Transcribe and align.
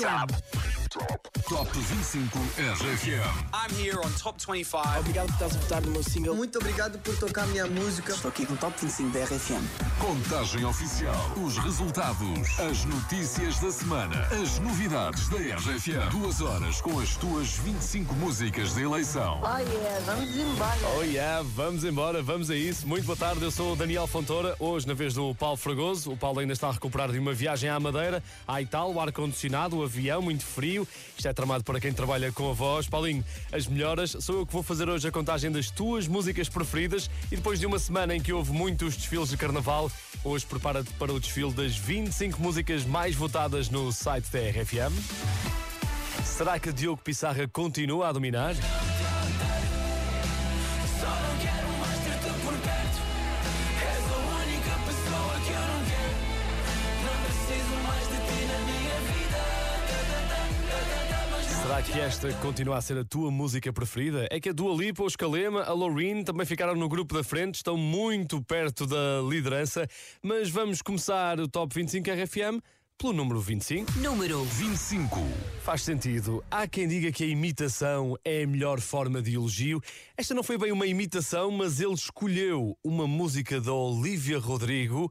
RFM. 0.00 0.81
Top 0.92 1.72
25 1.72 2.38
RFM. 2.58 3.24
I'm 3.54 3.74
here 3.76 3.98
on 4.04 4.10
Top 4.18 4.38
25. 4.38 4.98
Obrigado 4.98 5.26
por 5.28 5.32
estás 5.32 5.56
a 5.56 5.58
votar 5.58 5.82
no 5.82 5.90
meu 5.90 6.02
single. 6.02 6.34
Muito 6.34 6.58
obrigado 6.58 6.98
por 6.98 7.16
tocar 7.16 7.44
a 7.44 7.46
minha 7.46 7.66
música. 7.66 8.12
Estou 8.12 8.28
aqui 8.28 8.44
com 8.44 8.52
o 8.52 8.56
Top 8.58 8.74
25 8.78 9.10
da 9.10 9.24
RFM. 9.24 9.64
Contagem 9.98 10.66
oficial. 10.66 11.32
Os 11.42 11.56
resultados. 11.56 12.60
As 12.60 12.84
notícias 12.84 13.58
da 13.60 13.72
semana. 13.72 14.28
As 14.42 14.58
novidades 14.58 15.30
da 15.30 15.38
RFM. 15.38 16.10
Duas 16.10 16.42
horas 16.42 16.82
com 16.82 17.00
as 17.00 17.16
tuas 17.16 17.56
25 17.56 18.14
músicas 18.16 18.74
de 18.74 18.82
eleição. 18.82 19.40
Oh 19.42 19.58
yeah, 19.58 20.00
vamos 20.04 20.36
embora. 20.36 20.78
Oh 20.98 21.02
yeah, 21.02 21.42
vamos 21.54 21.84
embora, 21.84 22.22
vamos 22.22 22.50
a 22.50 22.54
isso. 22.54 22.86
Muito 22.86 23.06
boa 23.06 23.16
tarde, 23.16 23.42
eu 23.42 23.50
sou 23.50 23.72
o 23.72 23.76
Daniel 23.76 24.06
Fontoura, 24.06 24.54
hoje 24.58 24.86
na 24.86 24.94
vez 24.94 25.14
do 25.14 25.34
Paulo 25.34 25.56
Fragoso. 25.56 26.12
O 26.12 26.16
Paulo 26.18 26.40
ainda 26.40 26.52
está 26.52 26.68
a 26.68 26.72
recuperar 26.72 27.10
de 27.10 27.18
uma 27.18 27.32
viagem 27.32 27.70
à 27.70 27.80
Madeira, 27.80 28.22
à 28.46 28.60
Ital, 28.60 28.92
o 28.92 29.00
ar-condicionado, 29.00 29.78
o 29.78 29.82
avião, 29.82 30.20
muito 30.20 30.44
frio. 30.44 30.81
Isto 31.16 31.28
é 31.28 31.32
tramado 31.32 31.64
para 31.64 31.80
quem 31.80 31.92
trabalha 31.92 32.32
com 32.32 32.50
a 32.50 32.52
voz. 32.52 32.88
Paulinho, 32.88 33.24
as 33.50 33.66
melhoras, 33.66 34.16
sou 34.20 34.40
eu 34.40 34.46
que 34.46 34.52
vou 34.52 34.62
fazer 34.62 34.88
hoje 34.88 35.06
a 35.06 35.12
contagem 35.12 35.50
das 35.50 35.70
tuas 35.70 36.06
músicas 36.06 36.48
preferidas 36.48 37.10
e 37.30 37.36
depois 37.36 37.58
de 37.60 37.66
uma 37.66 37.78
semana 37.78 38.14
em 38.14 38.20
que 38.20 38.32
houve 38.32 38.52
muitos 38.52 38.96
desfiles 38.96 39.28
de 39.28 39.36
carnaval, 39.36 39.90
hoje 40.24 40.46
prepara-te 40.46 40.90
para 40.94 41.12
o 41.12 41.20
desfile 41.20 41.52
das 41.52 41.76
25 41.76 42.40
músicas 42.40 42.84
mais 42.84 43.14
votadas 43.14 43.68
no 43.68 43.92
site 43.92 44.30
da 44.30 44.38
RFM. 44.38 44.92
Será 46.24 46.58
que 46.58 46.72
Diogo 46.72 47.00
Pissarra 47.02 47.46
continua 47.48 48.08
a 48.08 48.12
dominar? 48.12 48.54
Será 61.72 61.82
que 61.82 62.00
esta 62.00 62.32
continua 62.34 62.76
a 62.76 62.82
ser 62.82 62.98
a 62.98 63.04
tua 63.04 63.30
música 63.30 63.72
preferida? 63.72 64.28
É 64.30 64.38
que 64.38 64.50
a 64.50 64.52
Dua 64.52 64.76
Lipa, 64.76 65.04
o 65.04 65.06
Escalema, 65.06 65.62
a 65.62 65.72
Loreen 65.72 66.22
também 66.22 66.44
ficaram 66.44 66.74
no 66.74 66.86
grupo 66.86 67.14
da 67.14 67.24
frente, 67.24 67.54
estão 67.54 67.78
muito 67.78 68.42
perto 68.42 68.86
da 68.86 69.22
liderança, 69.26 69.88
mas 70.22 70.50
vamos 70.50 70.82
começar 70.82 71.40
o 71.40 71.48
Top 71.48 71.74
25 71.74 72.10
RFM 72.10 72.60
pelo 72.98 73.14
número 73.14 73.40
25. 73.40 73.90
Número 74.00 74.44
25. 74.44 75.16
Faz 75.62 75.80
sentido. 75.80 76.44
Há 76.50 76.68
quem 76.68 76.86
diga 76.86 77.10
que 77.10 77.24
a 77.24 77.26
imitação 77.26 78.18
é 78.22 78.42
a 78.42 78.46
melhor 78.46 78.78
forma 78.78 79.22
de 79.22 79.34
elogio. 79.34 79.80
Esta 80.14 80.34
não 80.34 80.42
foi 80.42 80.58
bem 80.58 80.72
uma 80.72 80.86
imitação, 80.86 81.50
mas 81.50 81.80
ele 81.80 81.94
escolheu 81.94 82.76
uma 82.84 83.06
música 83.06 83.58
da 83.58 83.72
Olivia 83.72 84.38
Rodrigo. 84.38 85.10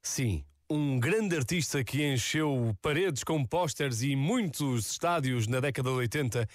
Sim, 0.00 0.44
um 0.68 0.98
grande 0.98 1.36
artista 1.36 1.84
que 1.84 2.04
encheu 2.04 2.76
paredes 2.82 3.22
com 3.22 3.44
pósteres 3.44 4.02
e 4.02 4.16
muitos 4.16 4.90
estádios 4.90 5.46
na 5.46 5.60
década 5.60 5.90
de 5.90 5.96
80, 5.96 6.48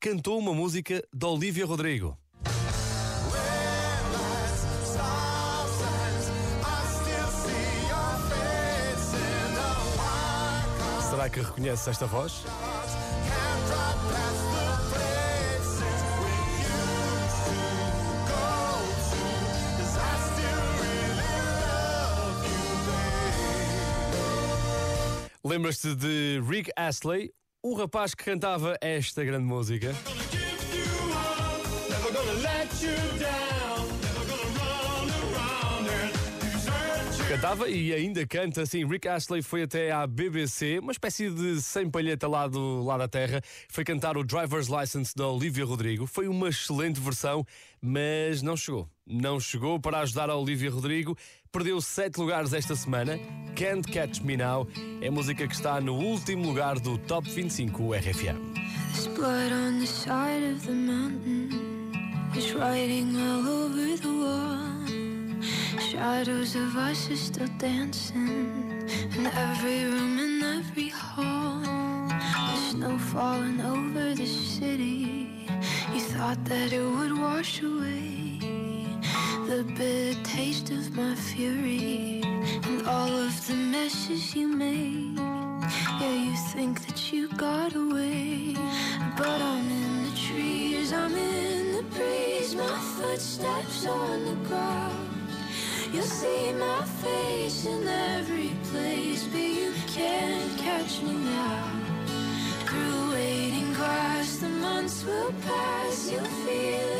cantou 0.00 0.38
uma 0.38 0.54
música 0.54 1.02
da 1.12 1.28
Olivia 1.28 1.66
Rodrigo. 1.66 2.16
Será 11.10 11.28
que 11.28 11.40
reconhece 11.40 11.90
esta 11.90 12.06
voz? 12.06 12.44
Lembras-te 25.58 25.92
de 25.96 26.40
Rick 26.48 26.70
Astley, 26.76 27.32
o 27.64 27.74
rapaz 27.74 28.14
que 28.14 28.22
cantava 28.22 28.78
esta 28.80 29.24
grande 29.24 29.44
música? 29.44 29.92
Cantava 37.28 37.68
e 37.68 37.92
ainda 37.92 38.26
canta, 38.26 38.62
assim, 38.62 38.86
Rick 38.86 39.06
Astley 39.06 39.42
foi 39.42 39.64
até 39.64 39.90
à 39.90 40.06
BBC, 40.06 40.78
uma 40.78 40.92
espécie 40.92 41.28
de 41.28 41.60
sem 41.60 41.90
palheta 41.90 42.26
lá, 42.26 42.48
do, 42.48 42.82
lá 42.82 42.96
da 42.96 43.06
terra, 43.06 43.42
foi 43.68 43.84
cantar 43.84 44.16
o 44.16 44.24
Driver's 44.24 44.68
License 44.68 45.12
da 45.14 45.26
Olivia 45.26 45.64
Rodrigo, 45.64 46.06
foi 46.06 46.26
uma 46.26 46.48
excelente 46.48 46.98
versão, 46.98 47.44
mas 47.82 48.42
não 48.42 48.56
chegou. 48.56 48.88
Não 49.06 49.38
chegou 49.38 49.78
para 49.78 50.00
ajudar 50.00 50.30
a 50.30 50.36
Olivia 50.36 50.70
Rodrigo, 50.70 51.16
perdeu 51.50 51.80
sete 51.80 52.20
lugares 52.20 52.52
esta 52.52 52.76
semana, 52.76 53.18
Can't 53.56 53.90
Catch 53.90 54.22
Me 54.22 54.36
Now, 54.36 54.66
é 55.00 55.08
a 55.08 55.10
música 55.10 55.46
que 55.46 55.54
está 55.54 55.80
no 55.80 55.94
último 55.94 56.46
lugar 56.46 56.78
do 56.78 56.98
Top 56.98 57.28
25 57.28 57.94
RFM. 57.94 58.38
Shadows 65.90 66.54
of 66.54 66.76
us 66.76 67.10
are 67.10 67.16
still 67.16 67.48
dancing 67.58 68.86
in 69.16 69.26
every 69.26 69.84
room 69.84 70.18
in 70.18 70.42
every 70.42 70.90
hall. 70.90 72.08
Snow 72.70 72.98
falling 72.98 73.60
over 73.60 74.14
the 74.14 74.26
city. 74.26 75.46
You 75.92 76.00
thought 76.00 76.44
that 76.44 76.72
it 76.72 76.82
would 76.82 77.18
wash 77.18 77.62
away 77.62 78.37
the 79.48 79.64
bitter 79.64 80.22
taste 80.24 80.70
of 80.70 80.94
my 80.94 81.14
fury 81.14 82.20
and 82.64 82.86
all 82.86 83.10
of 83.10 83.46
the 83.46 83.54
messes 83.54 84.34
you 84.34 84.46
made. 84.46 85.16
Yeah, 85.98 86.12
you 86.12 86.36
think 86.52 86.84
that 86.86 87.10
you 87.10 87.28
got 87.28 87.74
away, 87.74 88.54
but 89.16 89.40
I'm 89.40 89.66
in 89.70 90.04
the 90.04 90.14
trees, 90.14 90.92
I'm 90.92 91.14
in 91.16 91.76
the 91.76 91.82
breeze, 91.94 92.54
my 92.54 92.78
footsteps 92.96 93.86
on 93.86 94.26
the 94.26 94.48
ground. 94.48 95.08
You'll 95.94 96.02
see 96.02 96.52
my 96.52 96.84
face 97.02 97.64
in 97.64 97.88
every 97.88 98.52
place, 98.64 99.26
but 99.28 99.40
you 99.40 99.72
can't 99.86 100.58
catch 100.58 101.00
me 101.00 101.14
now. 101.14 101.64
Through 102.66 103.12
waiting 103.12 103.72
grass, 103.72 104.36
the 104.36 104.50
months 104.50 105.06
will 105.06 105.32
pass, 105.46 106.12
you'll 106.12 106.34
feel 106.44 106.97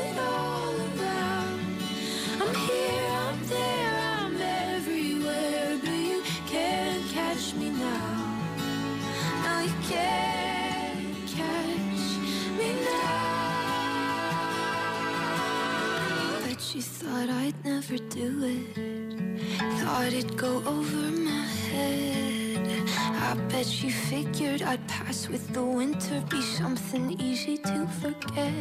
thought 17.19 17.31
I'd 17.31 17.65
never 17.65 17.99
do 17.99 18.45
it. 18.45 19.59
Thought 19.81 20.13
it'd 20.13 20.37
go 20.37 20.63
over 20.65 21.11
my 21.29 21.47
head. 21.71 22.89
I 22.97 23.35
bet 23.49 23.83
you 23.83 23.91
figured 23.91 24.63
I'd 24.63 24.87
pass 24.87 25.29
with 25.29 25.53
the 25.53 25.65
winter, 25.65 26.23
be 26.31 26.41
something 26.41 27.21
easy 27.21 27.57
to 27.57 27.87
forget. 28.01 28.55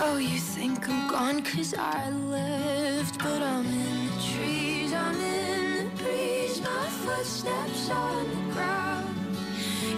Oh, 0.00 0.16
you 0.18 0.38
think 0.38 0.88
I'm 0.88 1.10
gone 1.10 1.42
cause 1.42 1.74
I 1.74 2.08
left, 2.10 3.18
but 3.18 3.42
I'm 3.42 3.66
in 3.66 4.06
the 4.06 4.22
trees, 4.32 4.92
I'm 4.94 5.20
in 5.20 5.84
the 5.84 6.02
breeze, 6.02 6.58
my 6.62 6.86
footsteps 7.04 7.90
on 7.90 8.24
the 8.30 8.54
ground. 8.54 9.14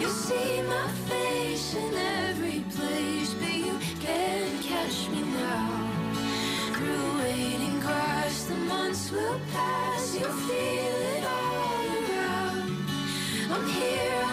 You'll 0.00 0.10
see 0.10 0.60
my 0.62 0.88
face 1.08 1.74
in 1.74 1.94
every 1.94 2.64
place, 2.74 3.32
but 3.34 3.54
you 3.54 3.78
can't 4.00 4.43
will 9.14 9.40
pass, 9.52 10.14
you'll 10.14 10.28
feel 10.48 10.96
it 11.14 11.24
all 11.24 11.86
around. 12.00 12.70
I'm 13.52 13.66
here, 13.68 14.23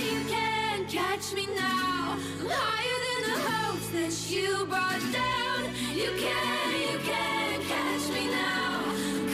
you 0.00 0.20
can't 0.28 0.88
catch 0.88 1.32
me 1.32 1.46
now. 1.54 2.16
I'm 2.40 2.48
higher 2.48 2.98
than 3.06 3.22
the 3.30 3.38
hopes 3.50 3.88
that 3.90 4.30
you 4.30 4.66
brought 4.66 5.00
down. 5.12 5.74
You 5.94 6.10
can't, 6.16 6.72
you 6.78 6.98
can't 7.00 7.62
catch 7.64 8.08
me 8.12 8.26
now. 8.30 8.82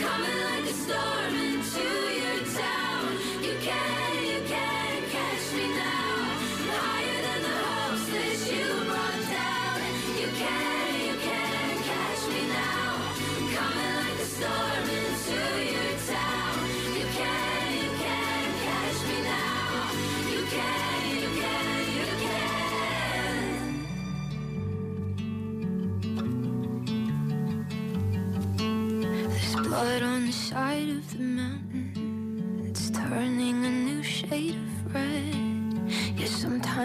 Coming 0.01 0.37
like 0.49 0.65
a 0.65 0.73
storm. 0.73 1.24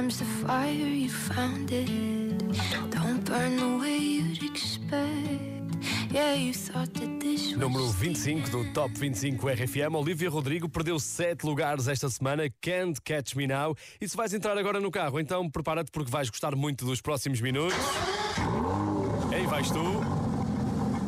Sometimes 0.00 0.18
the 0.18 0.24
fire 0.46 0.70
you 0.70 1.10
found 1.10 1.70
it 1.70 2.38
don't 2.90 3.22
burn 3.24 3.56
the 3.56 3.78
way 3.78 3.98
you'd 3.98 4.42
expect. 4.42 4.96
Yeah, 6.10 6.34
you 6.34 6.54
thought 6.54 6.92
that 6.94 7.20
this 7.20 7.52
was 7.52 7.58
Número 7.58 7.86
25 7.92 8.50
do 8.50 8.72
Top 8.72 8.90
25 8.94 9.38
RFM, 9.38 9.94
Olivia 9.94 10.30
Rodrigo 10.30 10.68
perdeu 10.68 10.98
7 10.98 11.44
lugares 11.44 11.86
esta 11.86 12.08
semana, 12.08 12.48
Can't 12.62 12.98
Catch 13.04 13.34
Me 13.34 13.46
Now. 13.46 13.76
E 14.00 14.08
se 14.08 14.16
vais 14.16 14.32
entrar 14.32 14.56
agora 14.56 14.80
no 14.80 14.90
carro, 14.90 15.20
então 15.20 15.50
prepara-te 15.50 15.90
porque 15.90 16.10
vais 16.10 16.30
gostar 16.30 16.56
muito 16.56 16.86
dos 16.86 17.00
próximos 17.02 17.40
minutos. 17.40 17.76
Aí 19.32 19.46
vais 19.46 19.70
tu, 19.70 20.00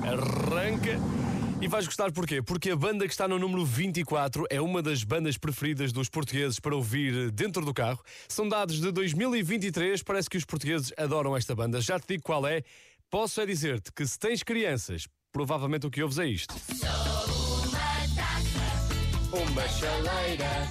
arranca. 0.07 1.22
E 1.63 1.69
vais 1.69 1.87
gostar 1.87 2.11
porquê? 2.11 2.43
Porque 2.43 2.71
a 2.71 2.77
banda 2.77 3.07
que 3.07 3.13
está 3.13 3.29
no 3.29 3.39
número 3.39 3.65
24 3.65 4.47
é 4.51 4.61
uma 4.61 4.83
das 4.83 5.05
bandas 5.05 5.39
preferidas 5.39 5.93
dos 5.93 6.09
portugueses 6.09 6.59
para 6.59 6.75
ouvir 6.75 7.31
dentro 7.31 7.65
do 7.65 7.73
carro. 7.73 8.03
São 8.27 8.49
dados 8.49 8.81
de 8.81 8.91
2023, 8.91 10.03
parece 10.03 10.29
que 10.29 10.37
os 10.37 10.45
portugueses 10.45 10.93
adoram 10.97 11.37
esta 11.37 11.55
banda. 11.55 11.81
Já 11.81 12.01
te 12.01 12.09
digo 12.09 12.25
qual 12.25 12.45
é. 12.49 12.65
Posso 13.09 13.41
é 13.41 13.47
dizer-te 13.47 13.93
que 13.93 14.05
se 14.05 14.19
tens 14.19 14.43
crianças, 14.43 15.07
provavelmente 15.31 15.87
o 15.87 15.91
que 15.91 16.03
ouves 16.03 16.19
é 16.19 16.27
isto. 16.27 16.53
Uma 19.31 19.69
chaleira, 19.69 20.69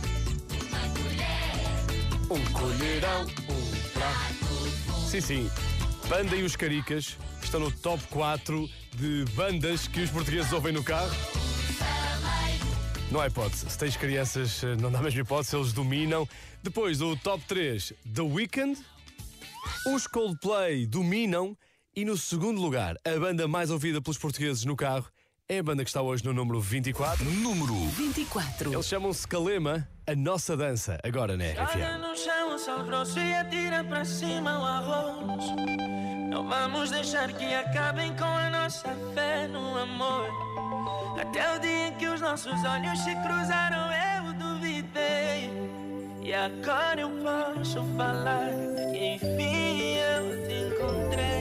um 2.30 2.44
colherão, 2.52 3.22
um 3.22 3.92
prato. 3.94 5.08
Sim, 5.10 5.22
sim. 5.22 5.71
Banda 6.12 6.36
e 6.36 6.44
os 6.44 6.58
Caricas 6.58 7.18
estão 7.42 7.58
no 7.58 7.72
top 7.72 8.04
4 8.08 8.70
de 8.98 9.24
bandas 9.34 9.88
que 9.88 10.02
os 10.02 10.10
portugueses 10.10 10.52
ouvem 10.52 10.74
no 10.74 10.84
carro. 10.84 11.10
Não 13.10 13.22
há 13.22 13.28
hipótese. 13.28 13.70
Se 13.70 13.78
tens 13.78 13.96
crianças, 13.96 14.62
eh, 14.62 14.76
não 14.76 14.92
dá 14.92 15.00
a 15.00 15.02
mesma 15.02 15.22
hipótese, 15.22 15.56
eles 15.56 15.72
dominam. 15.72 16.28
Depois, 16.62 17.02
o 17.02 17.16
top 17.16 17.42
3, 17.48 17.94
The 18.14 18.24
Weeknd. 18.24 18.78
Os 19.88 20.06
Coldplay 20.06 20.86
dominam. 20.86 21.58
E 21.96 22.04
no 22.04 22.18
segundo 22.18 22.60
lugar, 22.60 22.98
a 23.06 23.18
banda 23.18 23.48
mais 23.48 23.72
ouvida 23.72 24.02
pelos 24.02 24.18
portugueses 24.18 24.66
no 24.66 24.76
carro 24.76 25.10
é 25.52 25.60
a 25.60 25.64
banda 25.64 25.84
que 25.84 25.90
está 25.90 26.02
hoje 26.02 26.24
no 26.24 26.32
número 26.32 26.62
24. 26.62 27.26
Número 27.26 27.74
24. 27.74 28.72
Eles 28.72 28.88
chamam-se 28.88 29.28
Calema, 29.28 29.86
a 30.08 30.16
nossa 30.16 30.56
dança, 30.56 30.98
agora 31.04 31.36
na 31.36 31.50
Joga 31.50 31.98
no 31.98 32.16
chão 32.16 32.56
o 32.56 32.58
sal 32.58 32.86
grosso 32.86 33.20
e 33.20 33.34
atira 33.34 33.84
para 33.84 34.06
cima 34.06 34.62
o 34.62 34.64
arroz. 34.64 35.44
Não 36.30 36.48
vamos 36.48 36.92
deixar 36.92 37.34
que 37.34 37.54
acabem 37.54 38.16
com 38.16 38.24
a 38.24 38.50
nossa 38.50 38.96
fé 39.14 39.46
no 39.50 39.78
amor. 39.78 40.30
Até 41.20 41.58
o 41.58 41.60
dia 41.60 41.88
em 41.90 41.96
que 41.96 42.08
os 42.08 42.22
nossos 42.22 42.64
olhos 42.64 42.98
se 43.00 43.14
cruzaram, 43.16 43.92
eu 43.92 44.34
duvidei. 44.34 45.52
E 46.22 46.34
agora 46.34 47.02
eu 47.02 47.10
posso 47.10 47.84
falar 47.98 48.52
que 48.94 49.16
enfim 49.16 49.96
eu 49.98 50.48
te 50.48 50.54
encontrei. 50.54 51.41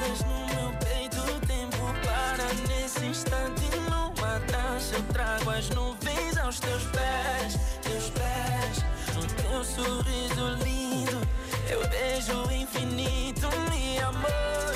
No 0.00 0.46
meu 0.46 0.72
peito, 0.78 1.22
tempo 1.46 1.76
para 2.04 2.46
nesse 2.68 3.04
instante. 3.04 3.68
Numa 3.88 4.38
dança, 4.40 4.96
eu 4.96 5.02
trago 5.12 5.50
as 5.50 5.68
nuvens 5.70 6.36
aos 6.38 6.58
teus 6.60 6.84
pés, 6.84 7.58
teus 7.82 8.10
pés. 8.10 8.84
No 9.14 9.26
teu 9.42 9.64
sorriso 9.64 10.64
lindo, 10.64 11.20
eu 11.68 11.80
vejo 11.88 12.44
o 12.44 12.52
infinito, 12.52 13.48
meu 13.70 14.08
amor. 14.08 14.74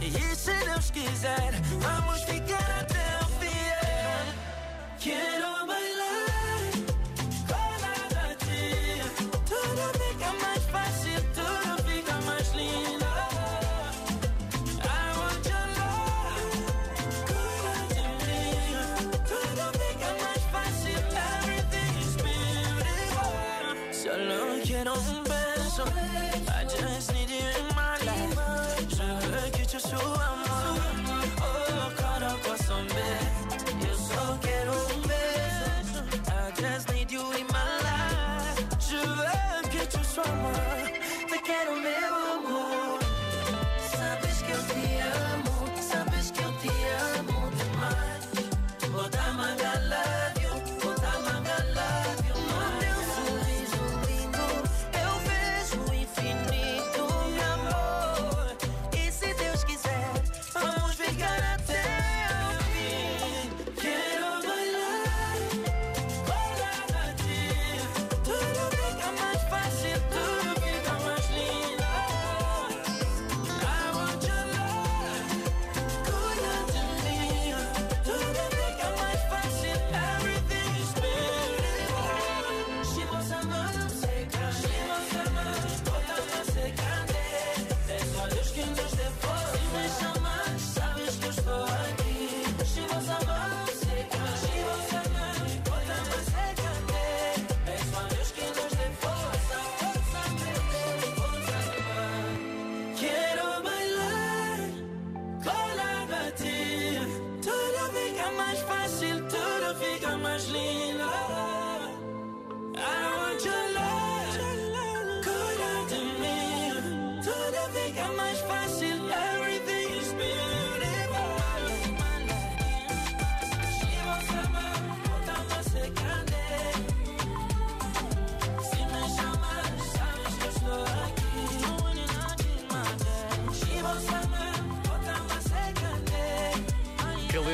E 0.00 0.10
se 0.34 0.52
Deus 0.64 0.90
quiser, 0.90 1.52
vamos 1.80 2.22
ficar 2.22 2.33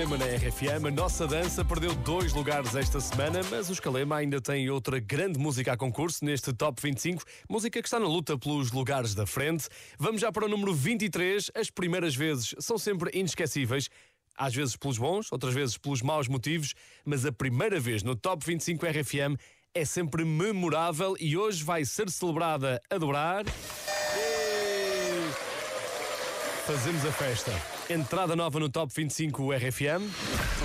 Calema 0.00 0.16
na 0.16 0.24
RFM, 0.24 0.86
a 0.86 0.90
nossa 0.90 1.26
dança 1.26 1.62
perdeu 1.62 1.94
dois 1.94 2.32
lugares 2.32 2.74
esta 2.74 2.98
semana, 3.02 3.40
mas 3.50 3.68
os 3.68 3.78
Calema 3.78 4.16
ainda 4.16 4.40
têm 4.40 4.70
outra 4.70 4.98
grande 4.98 5.38
música 5.38 5.74
a 5.74 5.76
concurso 5.76 6.24
neste 6.24 6.54
Top 6.54 6.80
25, 6.80 7.22
música 7.50 7.82
que 7.82 7.86
está 7.86 8.00
na 8.00 8.06
luta 8.06 8.38
pelos 8.38 8.72
lugares 8.72 9.14
da 9.14 9.26
frente. 9.26 9.68
Vamos 9.98 10.22
já 10.22 10.32
para 10.32 10.46
o 10.46 10.48
número 10.48 10.72
23. 10.72 11.50
As 11.54 11.68
primeiras 11.68 12.16
vezes 12.16 12.54
são 12.60 12.78
sempre 12.78 13.10
inesquecíveis. 13.12 13.90
Às 14.38 14.54
vezes 14.54 14.74
pelos 14.74 14.96
bons, 14.96 15.30
outras 15.30 15.52
vezes 15.52 15.76
pelos 15.76 16.00
maus 16.00 16.28
motivos, 16.28 16.72
mas 17.04 17.26
a 17.26 17.32
primeira 17.32 17.78
vez 17.78 18.02
no 18.02 18.16
Top 18.16 18.42
25 18.42 18.86
RFM 18.86 19.36
é 19.74 19.84
sempre 19.84 20.24
memorável 20.24 21.14
e 21.20 21.36
hoje 21.36 21.62
vai 21.62 21.84
ser 21.84 22.08
celebrada 22.08 22.80
a 22.88 22.96
dobrar. 22.96 23.44
Fazemos 26.66 27.04
a 27.04 27.12
festa. 27.12 27.79
Entrada 27.90 28.36
nova 28.36 28.60
no 28.60 28.68
Top 28.68 28.92
25 28.94 29.50
RFM. 29.52 30.06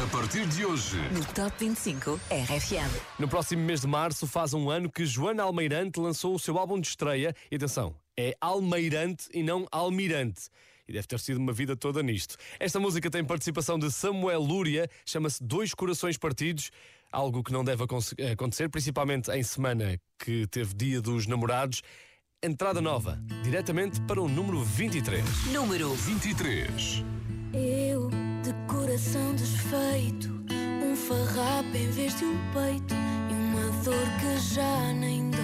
A 0.03 0.07
partir 0.11 0.45
de 0.45 0.63
hoje, 0.63 0.95
No 1.11 1.25
Top 1.33 1.51
25 1.59 2.19
RFM. 2.29 3.01
No 3.17 3.27
próximo 3.27 3.63
mês 3.63 3.81
de 3.81 3.87
março 3.87 4.27
faz 4.27 4.53
um 4.53 4.69
ano 4.69 4.91
que 4.91 5.07
Joana 5.07 5.41
Almeirante 5.41 5.99
lançou 5.99 6.35
o 6.35 6.39
seu 6.39 6.59
álbum 6.59 6.79
de 6.79 6.87
estreia. 6.87 7.35
E 7.49 7.55
atenção, 7.55 7.95
é 8.15 8.37
Almeirante 8.39 9.27
e 9.33 9.41
não 9.41 9.65
Almirante. 9.71 10.49
e 10.87 10.93
deve 10.93 11.07
ter 11.07 11.19
sido 11.19 11.37
uma 11.37 11.51
vida 11.51 11.75
toda 11.75 12.03
nisto. 12.03 12.37
Esta 12.59 12.79
música 12.79 13.09
tem 13.09 13.25
participação 13.25 13.79
de 13.79 13.91
Samuel 13.91 14.41
Lúria, 14.41 14.87
chama-se 15.03 15.43
Dois 15.43 15.73
Corações 15.73 16.19
Partidos, 16.19 16.69
algo 17.11 17.43
que 17.43 17.51
não 17.51 17.63
deve 17.63 17.83
acontecer, 18.31 18.69
principalmente 18.69 19.31
em 19.31 19.41
semana 19.41 19.99
que 20.19 20.45
teve 20.45 20.75
Dia 20.75 21.01
dos 21.01 21.25
Namorados. 21.25 21.81
Entrada 22.45 22.79
nova, 22.79 23.19
diretamente 23.41 23.99
para 24.01 24.21
o 24.21 24.29
número 24.29 24.63
23. 24.63 25.47
Número 25.47 25.91
23. 25.95 27.03
Eu, 27.51 28.11
de 28.43 28.53
coração 28.71 29.33
desfeito, 29.33 30.29
um 30.83 30.95
farrapo 30.95 31.75
em 31.75 31.89
vez 31.89 32.15
de 32.15 32.23
um 32.23 32.37
peito 32.53 32.93
e 32.93 33.33
uma 33.33 33.83
dor 33.83 34.05
que 34.19 34.53
já 34.53 34.93
nem 34.93 35.31
dói. 35.31 35.41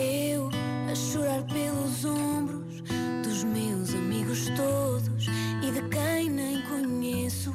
Eu, 0.00 0.48
a 0.88 0.94
chorar 0.94 1.42
pelos 1.42 2.04
ombros 2.04 2.82
dos 3.24 3.42
meus 3.42 3.92
amigos 3.94 4.48
todos 4.50 5.26
e 5.60 5.72
de 5.72 5.88
quem 5.88 6.30
nem 6.30 6.62
conheço 6.62 7.52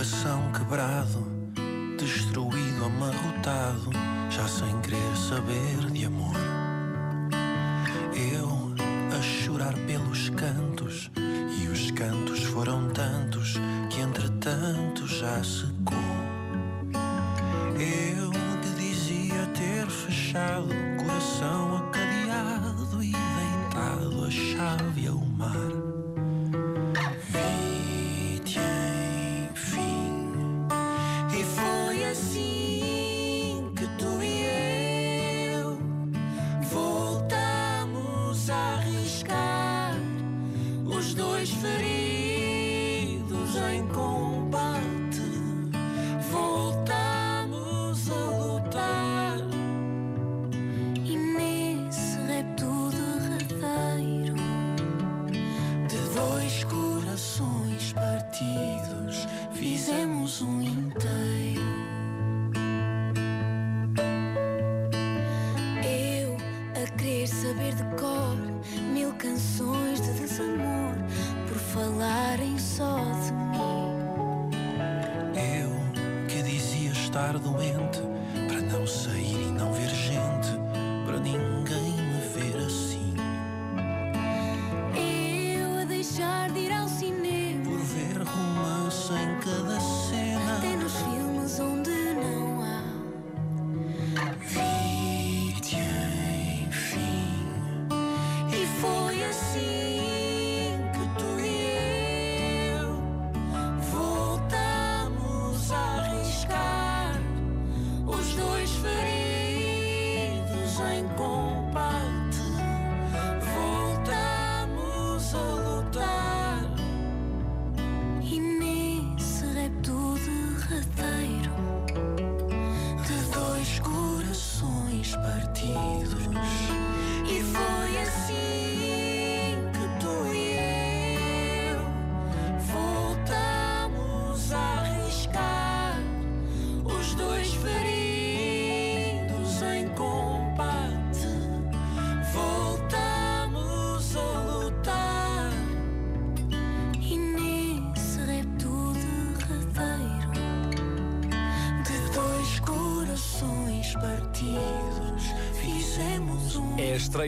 coração 0.00 0.50
quebrado, 0.52 1.26
destruído, 1.98 2.86
amarrotado, 2.86 3.90
já 4.30 4.48
sem 4.48 4.80
querer 4.80 5.14
saber 5.14 5.92
de 5.92 6.06
amor. 6.06 6.34
Eu, 8.32 8.74
a 9.14 9.20
chorar 9.20 9.74
pelos 9.86 10.30
cantos, 10.30 11.10
e 11.18 11.68
os 11.68 11.90
cantos 11.90 12.42
foram 12.44 12.88
tantos 12.88 13.60
que 13.90 14.00
entretanto 14.00 15.06
já 15.06 15.44
secou. 15.44 15.69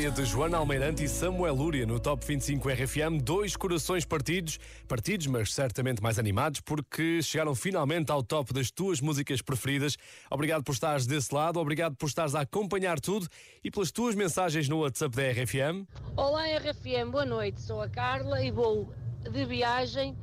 Estreia 0.02 0.10
de 0.10 0.24
Joana 0.24 0.56
Almeirante 0.56 1.04
e 1.04 1.08
Samuel 1.08 1.54
Lúria 1.54 1.86
no 1.86 2.00
Top 2.00 2.26
25 2.26 2.68
RFM. 2.68 3.22
Dois 3.22 3.56
corações 3.56 4.04
partidos, 4.04 4.58
partidos, 4.88 5.28
mas 5.28 5.54
certamente 5.54 6.02
mais 6.02 6.18
animados, 6.18 6.60
porque 6.60 7.22
chegaram 7.22 7.54
finalmente 7.54 8.10
ao 8.10 8.20
top 8.20 8.52
das 8.52 8.68
tuas 8.68 9.00
músicas 9.00 9.40
preferidas. 9.40 9.96
Obrigado 10.28 10.64
por 10.64 10.72
estares 10.72 11.06
desse 11.06 11.32
lado, 11.32 11.60
obrigado 11.60 11.94
por 11.94 12.06
estares 12.06 12.34
a 12.34 12.40
acompanhar 12.40 12.98
tudo 12.98 13.28
e 13.62 13.70
pelas 13.70 13.92
tuas 13.92 14.16
mensagens 14.16 14.68
no 14.68 14.80
WhatsApp 14.80 15.14
da 15.14 15.30
RFM. 15.30 15.86
Olá 16.16 16.46
RFM, 16.46 17.10
boa 17.10 17.26
noite. 17.26 17.60
Sou 17.60 17.80
a 17.80 17.88
Carla 17.88 18.42
e 18.42 18.50
vou 18.50 18.92
de 19.30 19.44
viagem 19.44 20.16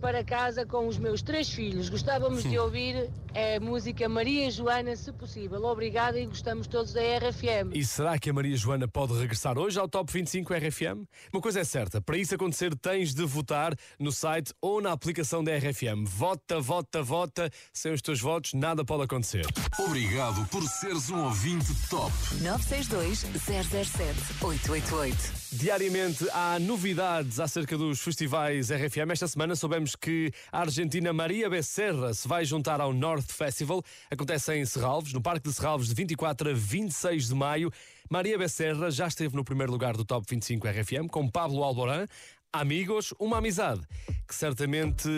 para 0.00 0.24
casa 0.24 0.64
com 0.64 0.88
os 0.88 0.98
meus 0.98 1.22
três 1.22 1.50
filhos. 1.50 1.88
Gostávamos 1.88 2.42
de 2.42 2.58
ouvir 2.58 3.10
a 3.34 3.60
música 3.60 4.08
Maria 4.08 4.50
Joana, 4.50 4.96
se 4.96 5.12
possível. 5.12 5.62
Obrigada 5.64 6.18
e 6.18 6.26
gostamos 6.26 6.66
todos 6.66 6.92
da 6.92 7.00
RFM. 7.00 7.74
E 7.74 7.84
será 7.84 8.18
que 8.18 8.30
a 8.30 8.32
Maria 8.32 8.56
Joana 8.56 8.88
pode 8.88 9.12
regressar 9.12 9.58
hoje 9.58 9.78
ao 9.78 9.88
Top 9.88 10.10
25 10.12 10.52
RFM? 10.54 11.04
Uma 11.32 11.42
coisa 11.42 11.60
é 11.60 11.64
certa, 11.64 12.00
para 12.00 12.16
isso 12.16 12.34
acontecer 12.34 12.74
tens 12.74 13.14
de 13.14 13.24
votar 13.24 13.74
no 13.98 14.10
site 14.10 14.52
ou 14.60 14.80
na 14.80 14.92
aplicação 14.92 15.44
da 15.44 15.56
RFM. 15.56 16.04
Vota, 16.06 16.60
vota, 16.60 17.02
vota. 17.02 17.50
Sem 17.72 17.92
os 17.92 18.00
teus 18.00 18.20
votos 18.20 18.54
nada 18.54 18.84
pode 18.84 19.04
acontecer. 19.04 19.46
Obrigado 19.78 20.46
por 20.48 20.62
seres 20.62 21.10
um 21.10 21.24
ouvinte 21.24 21.74
top. 21.88 22.12
962 22.40 23.18
007 23.18 24.00
888. 24.42 25.40
Diariamente 25.52 26.26
há 26.32 26.58
novidades 26.58 27.40
acerca 27.40 27.76
dos 27.76 28.00
festivais 28.00 28.70
RFM. 28.70 29.10
Esta 29.10 29.28
semana 29.28 29.56
soubemos 29.56 29.89
que 29.94 30.32
a 30.50 30.60
Argentina 30.60 31.12
Maria 31.12 31.48
Becerra 31.48 32.14
se 32.14 32.26
vai 32.26 32.44
juntar 32.44 32.80
ao 32.80 32.92
North 32.92 33.30
Festival. 33.30 33.82
Acontece 34.10 34.54
em 34.54 34.64
Serralves, 34.64 35.12
no 35.12 35.20
Parque 35.20 35.48
de 35.48 35.54
Serralves, 35.54 35.88
de 35.88 35.94
24 35.94 36.50
a 36.50 36.52
26 36.52 37.28
de 37.28 37.34
maio. 37.34 37.70
Maria 38.08 38.36
Becerra 38.36 38.90
já 38.90 39.06
esteve 39.06 39.36
no 39.36 39.44
primeiro 39.44 39.70
lugar 39.70 39.96
do 39.96 40.04
Top 40.04 40.26
25 40.28 40.66
RFM 40.66 41.08
com 41.10 41.28
Pablo 41.28 41.62
Alborán. 41.62 42.06
Amigos, 42.52 43.14
uma 43.20 43.38
amizade 43.38 43.82
que 44.26 44.34
certamente 44.34 45.08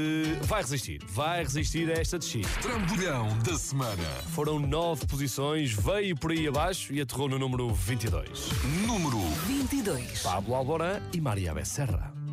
vai 0.43 0.61
resistir, 0.61 1.03
vai 1.07 1.43
resistir 1.43 1.91
a 1.91 1.95
esta 1.95 2.19
descida. 2.19 2.49
Trambolhão 2.61 3.39
da 3.39 3.57
semana. 3.57 4.05
Foram 4.35 4.59
nove 4.59 5.07
posições, 5.07 5.73
veio 5.73 6.15
por 6.15 6.31
aí 6.31 6.47
abaixo 6.47 6.93
e 6.93 7.01
aterrou 7.01 7.31
no 7.31 7.39
número 7.39 7.73
22. 7.73 8.51
Número 8.87 9.19
22. 9.47 10.21
Pablo 10.23 10.55
Alborán 10.55 11.01
e 11.15 11.21
Maria 11.23 11.55
Becerra. 11.55 12.22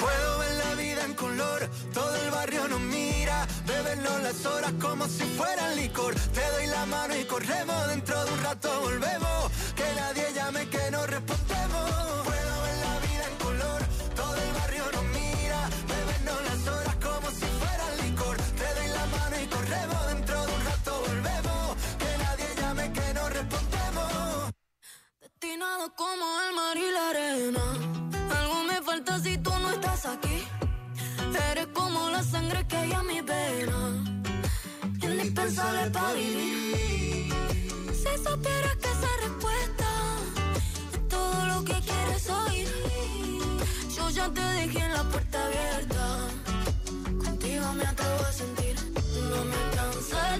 Puedo 0.00 0.38
ver 0.38 0.54
la 0.64 0.74
vida 0.76 1.04
en 1.04 1.14
color, 1.14 1.68
todo 1.92 2.16
el 2.16 2.30
barrio 2.30 2.68
nos 2.68 2.80
mira, 2.80 3.46
bebernos 3.66 4.22
las 4.22 4.46
horas 4.46 4.72
como 4.80 5.06
si 5.06 5.24
fueran 5.24 5.76
licor. 5.76 6.14
Te 6.14 6.50
doy 6.52 6.66
la 6.68 6.86
mano 6.86 7.14
y 7.18 7.24
corremos, 7.24 7.86
dentro 7.88 8.24
de 8.24 8.32
un 8.32 8.42
rato 8.42 8.80
volvemos, 8.80 9.52
que 9.76 9.84
nadie 9.94 10.32
llame 10.34 10.68
que 10.70 10.90
no 10.90 11.06
respondemos. 11.06 11.90
Puedo 12.24 12.62
ver 12.64 12.76
la 12.86 12.98
vida 13.06 13.24
en 13.30 13.36
color, 13.36 13.80
todo 14.16 14.36
el 14.36 14.52
barrio 14.54 14.84
nos 14.90 15.04
mira, 15.04 15.68
bebernos 15.86 16.44
las 16.48 16.66
horas 16.74 16.96
como 16.96 17.30
si 17.30 17.46
fueran 17.60 17.92
licor. 18.02 18.36
Te 18.60 18.68
doy 18.76 18.88
la 18.88 19.06
mano 19.06 19.36
y 19.42 19.46
corremos, 19.48 20.06
dentro 20.14 20.46
de 20.46 20.52
un 20.54 20.64
rato 20.64 21.02
volvemos, 21.08 21.76
que 21.98 22.10
nadie 22.24 22.48
llame 22.56 22.92
que 22.92 23.14
no 23.14 23.28
respondemos. 23.28 24.52
Destinado 25.20 25.94
como 25.94 26.39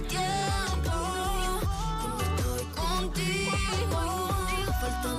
tiempo. 0.08 0.92
Cuando 2.00 2.24
estoy 2.24 2.64
contigo. 2.74 4.28
Faltan 4.80 5.18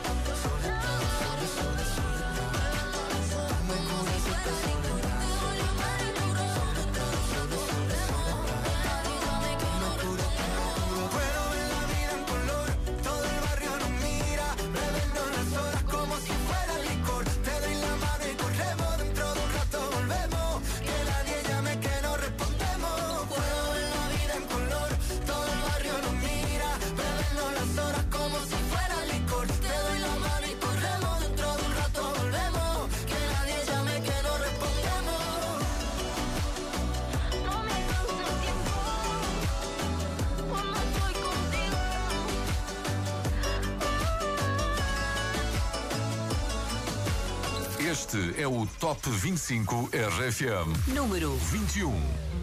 Este 48.11 48.41
é 48.41 48.45
o 48.45 48.67
Top 48.77 49.09
25 49.09 49.89
RFM. 49.93 50.93
Número 50.93 51.33
21. 51.33 52.40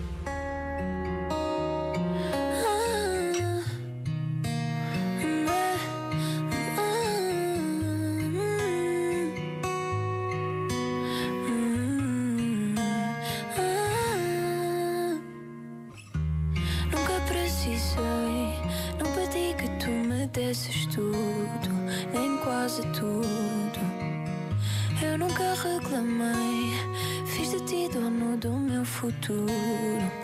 Futuro. 28.98 29.46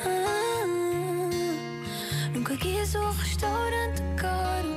Ah, 0.04 0.66
nunca 2.34 2.56
quis 2.56 2.96
um 2.96 3.10
restaurante 3.12 4.02
caro. 4.16 4.74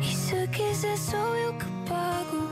E 0.00 0.16
se 0.16 0.48
quiser, 0.48 0.96
sou 0.96 1.36
eu 1.36 1.52
que 1.52 1.66
pago. 1.86 2.48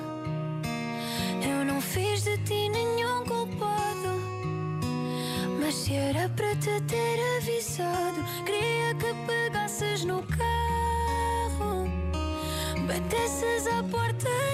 Eu 1.43 1.65
não 1.65 1.81
fiz 1.81 2.25
de 2.25 2.37
ti 2.45 2.69
nenhum 2.69 3.25
culpado. 3.25 4.13
Mas 5.59 5.75
se 5.75 5.95
era 5.95 6.29
para 6.29 6.55
te 6.57 6.79
ter 6.83 7.19
avisado, 7.39 8.23
queria 8.45 8.95
que 8.97 9.15
pegasses 9.27 10.05
no 10.05 10.23
carro, 10.25 11.89
batesses 12.87 13.67
à 13.69 13.83
porta 13.85 14.52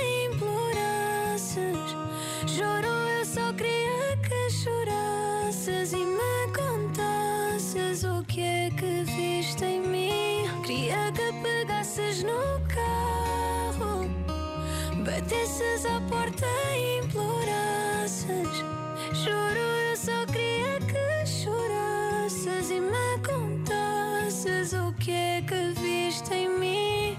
batesses 15.29 15.85
à 15.85 16.01
porta 16.09 16.47
e 16.75 17.01
implorasses. 17.05 18.65
Juro, 19.13 19.59
eu 19.91 19.97
só 19.97 20.27
queria 20.27 20.81
que 20.81 21.27
chorasses 21.27 22.71
e 22.71 22.81
me 22.81 23.19
contasses 23.27 24.73
o 24.73 24.93
que 24.95 25.11
é 25.13 25.43
que 25.43 25.73
viste 25.81 26.33
em 26.33 26.49
mim. 26.59 27.19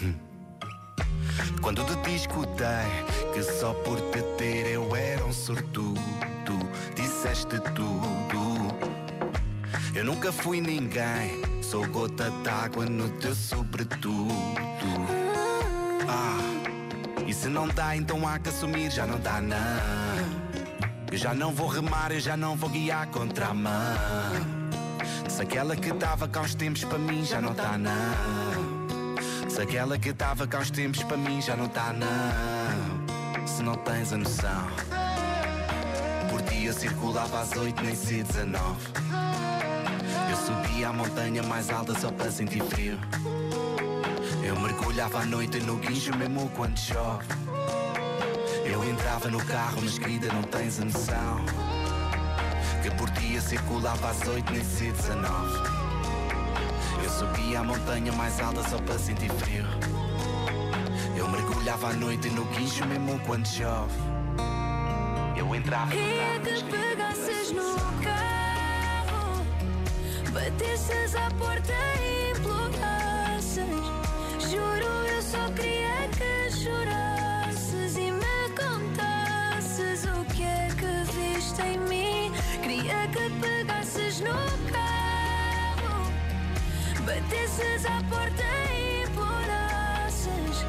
Quando 1.60 1.84
te 2.02 2.14
escutei 2.14 2.66
que 3.34 3.42
só 3.42 3.74
por 3.74 4.00
te 4.10 4.22
ter 4.38 4.66
eu 4.72 4.96
era 4.96 5.24
um 5.24 5.32
sortudo, 5.32 6.00
disseste 6.94 7.60
tudo. 7.74 8.72
Eu 9.94 10.04
nunca 10.04 10.32
fui 10.32 10.60
ninguém, 10.62 11.42
sou 11.62 11.86
gota 11.88 12.30
d'água 12.42 12.86
no 12.86 13.08
teu 13.20 13.34
sobretudo. 13.34 14.32
Ah, 16.08 16.51
e 17.32 17.34
se 17.34 17.48
não 17.48 17.66
dá, 17.66 17.96
então 17.96 18.28
há 18.28 18.38
que 18.38 18.50
assumir, 18.50 18.90
já 18.90 19.06
não 19.06 19.18
dá, 19.18 19.40
não. 19.40 19.56
Eu 21.10 21.16
já 21.16 21.32
não 21.32 21.50
vou 21.50 21.66
remar, 21.66 22.12
eu 22.12 22.20
já 22.20 22.36
não 22.36 22.54
vou 22.54 22.68
guiar 22.68 23.06
contra 23.08 23.46
a 23.46 23.54
mão. 23.54 23.72
Se 25.30 25.40
aquela 25.40 25.74
que 25.74 25.94
tava 25.94 26.28
cá 26.28 26.42
uns 26.42 26.54
tempos 26.54 26.84
para 26.84 26.98
mim 26.98 27.24
já 27.24 27.40
não 27.40 27.54
tá, 27.54 27.78
não. 27.78 29.16
Se 29.48 29.62
aquela 29.62 29.98
que 29.98 30.12
tava 30.12 30.46
cá 30.46 30.58
uns 30.58 30.70
tempos 30.70 31.02
para 31.04 31.16
mim 31.16 31.40
já 31.40 31.56
não 31.56 31.68
tá, 31.68 31.94
não. 31.94 33.46
Se 33.46 33.62
não 33.62 33.76
tens 33.76 34.12
a 34.12 34.18
noção. 34.18 34.66
Por 36.28 36.42
dia 36.42 36.68
eu 36.68 36.74
circulava 36.74 37.40
às 37.40 37.56
oito, 37.56 37.82
nem 37.82 37.94
se 37.94 38.22
19. 38.22 38.76
Eu 40.30 40.36
subia 40.36 40.90
a 40.90 40.92
montanha 40.92 41.42
mais 41.42 41.70
alta 41.70 41.98
só 41.98 42.12
para 42.12 42.30
sentir 42.30 42.62
frio. 42.64 42.98
Eu 44.44 44.58
mergulhava 44.58 45.20
à 45.20 45.24
noite 45.24 45.60
no 45.60 45.76
guincho 45.76 46.16
mesmo 46.16 46.50
quando 46.56 46.76
chove. 46.76 47.26
Eu 48.64 48.82
entrava 48.84 49.28
no 49.28 49.44
carro, 49.44 49.78
mas 49.82 49.98
querida, 49.98 50.32
não 50.32 50.42
tens 50.42 50.80
a 50.80 50.84
noção. 50.84 51.44
Que 52.82 52.90
por 52.90 53.08
dia 53.10 53.40
circulava 53.40 54.10
às 54.10 54.26
oito, 54.26 54.52
nem 54.52 54.64
se 54.64 54.90
19. 54.90 55.82
Eu 57.04 57.10
subia 57.10 57.60
a 57.60 57.64
montanha 57.64 58.12
mais 58.12 58.40
alta 58.40 58.68
só 58.68 58.78
para 58.78 58.98
sentir 58.98 59.30
frio. 59.30 59.64
Eu 61.16 61.28
mergulhava 61.28 61.90
à 61.90 61.92
noite 61.92 62.28
no 62.30 62.44
guincho 62.46 62.84
mesmo 62.86 63.20
quando 63.20 63.46
chove. 63.46 63.94
Eu 65.36 65.54
entrava 65.54 65.94
no 65.94 66.00
carro, 66.00 66.40
mas 66.44 66.62
que 66.62 66.70
pegasses 66.70 67.52
no 67.52 67.76
carro, 68.02 69.46
batesses 70.32 71.14
à 71.14 71.30
porta 71.38 71.72
e 72.00 72.31
batesses 87.12 87.84
à 87.84 88.02
porta 88.08 88.42
e 88.72 89.04
implorasses. 89.04 90.64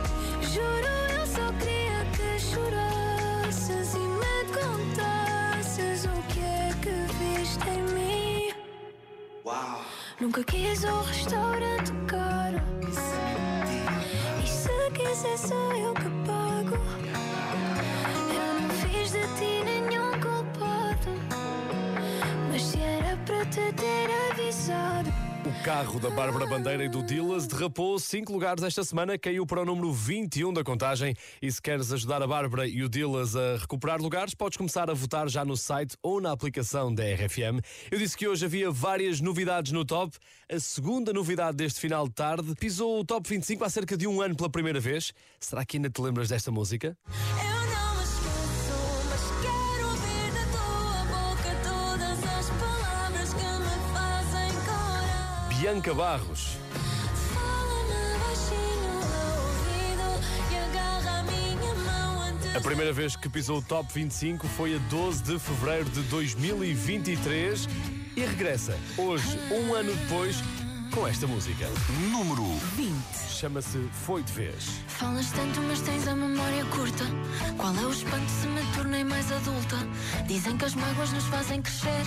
Juro, 0.52 0.94
eu 1.18 1.26
só 1.26 1.54
queria 1.60 2.06
que 2.16 2.40
chorasses 2.40 3.94
e 3.94 4.00
me 4.00 4.36
contasses 4.52 6.06
o 6.06 6.34
que 6.34 6.40
é 6.42 6.70
que 6.82 6.96
viste 7.20 7.70
em 7.70 7.84
mim. 7.94 8.54
Uau! 9.46 9.82
Nunca 10.20 10.44
quis 10.44 10.84
um 10.84 11.02
restaurante 11.02 11.92
caro. 12.08 12.62
E 14.44 14.48
se 14.48 14.92
quiser, 14.92 15.38
sou 15.38 15.74
eu 15.74 15.94
que 15.94 16.10
pago. 16.28 16.78
Eu 18.36 18.62
não 18.62 18.70
fiz 18.70 19.12
de 19.12 19.22
ti 19.38 19.64
nenhum 19.64 20.12
culpado. 20.20 21.12
Mas 22.52 22.62
se 22.62 22.80
era 22.80 23.18
para 23.26 23.46
te 23.46 23.72
ter 23.74 24.10
avisado. 24.32 25.33
O 25.46 25.64
carro 25.64 26.00
da 26.00 26.10
Bárbara 26.10 26.46
Bandeira 26.46 26.86
e 26.86 26.88
do 26.88 27.04
Dillas 27.04 27.46
derrapou 27.46 28.00
5 28.00 28.32
lugares 28.32 28.64
esta 28.64 28.82
semana, 28.82 29.18
caiu 29.18 29.46
para 29.46 29.62
o 29.62 29.66
número 29.66 29.92
21 29.92 30.54
da 30.54 30.64
contagem. 30.64 31.14
E 31.42 31.52
se 31.52 31.62
queres 31.62 31.92
ajudar 31.92 32.24
a 32.24 32.28
Bárbara 32.28 32.66
e 32.66 32.82
o 32.82 32.88
Dillas 32.88 33.36
a 33.36 33.58
recuperar 33.58 34.02
lugares, 34.02 34.34
podes 34.34 34.58
começar 34.58 34.90
a 34.90 34.94
votar 34.94 35.28
já 35.28 35.44
no 35.44 35.58
site 35.58 35.98
ou 36.02 36.22
na 36.22 36.32
aplicação 36.32 36.96
da 36.96 37.04
RFM. 37.04 37.60
Eu 37.92 38.00
disse 38.00 38.16
que 38.16 38.26
hoje 38.26 38.46
havia 38.46 38.72
várias 38.72 39.20
novidades 39.20 39.74
no 39.74 39.84
top. 39.84 40.16
A 40.50 40.60
segunda 40.62 41.12
novidade 41.12 41.58
deste 41.58 41.82
final 41.82 42.08
de 42.08 42.14
tarde 42.14 42.56
pisou 42.56 43.02
o 43.02 43.04
top 43.04 43.28
25 43.28 43.66
há 43.66 43.70
cerca 43.70 43.98
de 43.98 44.08
um 44.08 44.22
ano 44.22 44.38
pela 44.38 44.50
primeira 44.50 44.80
vez. 44.80 45.12
Será 45.42 45.66
que 45.66 45.76
ainda 45.76 45.90
te 45.90 46.02
lembras 46.02 46.30
desta 46.30 46.52
música? 46.52 46.98
Eu 47.08 47.53
Bianca 55.63 55.93
Barros. 55.93 56.58
A 62.54 62.60
primeira 62.60 62.91
vez 62.91 63.15
que 63.15 63.30
pisou 63.30 63.60
o 63.60 63.62
top 63.62 63.88
25 63.93 64.45
foi 64.45 64.76
a 64.76 64.78
12 64.89 65.23
de 65.23 65.39
fevereiro 65.39 65.89
de 65.89 66.02
2023 66.02 67.69
e 68.17 68.26
regressa 68.26 68.78
hoje, 68.97 69.39
um 69.54 69.73
ano 69.73 69.95
depois, 69.95 70.36
com 70.94 71.08
esta 71.08 71.26
música. 71.26 71.68
Número 72.12 72.44
20. 72.76 72.94
Chama-se 73.28 73.80
Foi 74.06 74.22
de 74.22 74.32
Vez. 74.32 74.82
Falas 74.88 75.32
tanto, 75.32 75.60
mas 75.62 75.82
tens 75.82 76.08
a 76.08 76.16
memória 76.16 76.64
curta. 76.66 77.04
Qual 77.58 77.76
é 77.76 77.86
o 77.86 77.92
espanto 77.92 78.30
se 78.30 78.48
me 78.48 78.62
tornei 78.76 79.04
mais 79.04 79.32
adulta? 79.32 79.78
Dizem 80.28 80.56
que 80.56 80.66
as 80.66 80.76
mágoas 80.76 81.12
nos 81.12 81.26
fazem 81.26 81.62
crescer. 81.62 82.04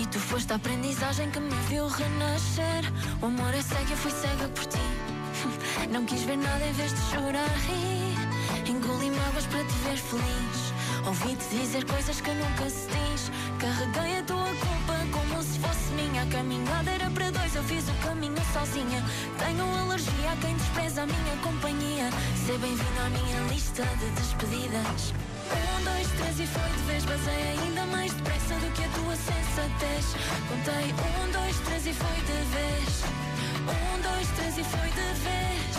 E 0.00 0.06
tu 0.06 0.20
foste 0.20 0.52
a 0.52 0.56
aprendizagem 0.56 1.30
que 1.30 1.40
me 1.40 1.54
viu 1.68 1.88
renascer. 1.88 2.84
O 3.20 3.26
amor 3.26 3.52
é 3.54 3.62
cego, 3.62 3.90
eu 3.90 3.96
fui 3.96 4.12
cega 4.12 4.48
por 4.48 4.66
ti. 4.66 4.78
Não 5.90 6.04
quis 6.04 6.22
ver 6.22 6.36
nada 6.36 6.64
em 6.64 6.72
vez 6.72 6.92
de 6.94 7.00
chorar, 7.10 7.50
ri. 7.66 8.70
Engoli 8.70 9.10
mágoas 9.10 9.46
para 9.46 9.64
te 9.64 9.74
ver 9.84 9.96
feliz. 9.96 10.68
Ouvi-te 11.06 11.56
dizer 11.56 11.84
coisas 11.86 12.20
que 12.20 12.30
nunca 12.30 12.70
se 12.70 12.86
diz. 12.86 13.32
Carreguei 13.58 14.18
a 14.18 14.22
tua 14.22 14.44
culpa 14.44 14.87
A 16.18 16.26
caminhada 16.26 16.90
era 16.90 17.08
para 17.10 17.30
dois, 17.30 17.54
eu 17.54 17.62
fiz 17.62 17.88
o 17.88 17.94
caminho 18.02 18.42
sozinha. 18.52 19.04
Tenho 19.38 19.62
alergia 19.78 20.32
a 20.32 20.36
quem 20.36 20.52
despreza 20.56 21.02
a 21.02 21.06
minha 21.06 21.36
companhia. 21.44 22.10
Ser 22.44 22.58
bem-vindo 22.58 23.00
à 23.06 23.08
minha 23.08 23.40
lista 23.52 23.84
de 23.84 24.10
despedidas. 24.18 25.14
Um, 25.46 25.84
dois, 25.84 26.08
três 26.18 26.40
e 26.40 26.46
foi 26.46 26.70
de 26.74 26.82
vez. 26.90 27.04
Basei 27.04 27.42
ainda 27.54 27.86
mais 27.86 28.12
depressa 28.14 28.54
do 28.54 28.68
que 28.74 28.82
a 28.82 28.88
tua 28.98 29.14
sensatez. 29.14 30.04
Contei 30.48 30.86
um, 30.90 31.30
dois, 31.30 31.56
três 31.60 31.86
e 31.86 31.92
foi 31.94 32.18
de 32.26 32.38
vez. 32.50 32.90
Um, 33.70 34.02
dois, 34.02 34.28
três 34.34 34.58
e 34.58 34.64
foi 34.64 34.90
de 34.90 35.08
vez. 35.22 35.74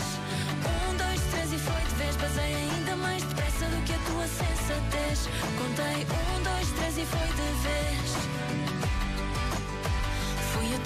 Um, 0.63 0.97
dois, 1.03 1.21
três 1.31 1.51
e 1.51 1.57
foi 1.59 1.81
de 1.83 1.95
vez. 1.99 2.15
Basei 2.15 2.55
ainda 2.55 2.95
mais 2.95 3.23
depressa 3.23 3.65
do 3.65 3.83
que 3.83 3.91
a 3.91 3.99
tua 4.07 4.25
sensatez. 4.25 5.19
Contei 5.59 6.07
um, 6.07 6.43
dois, 6.47 6.67
três 6.79 6.97
e 6.97 7.05
foi 7.05 7.27
de 7.27 7.49
vez. 7.59 8.78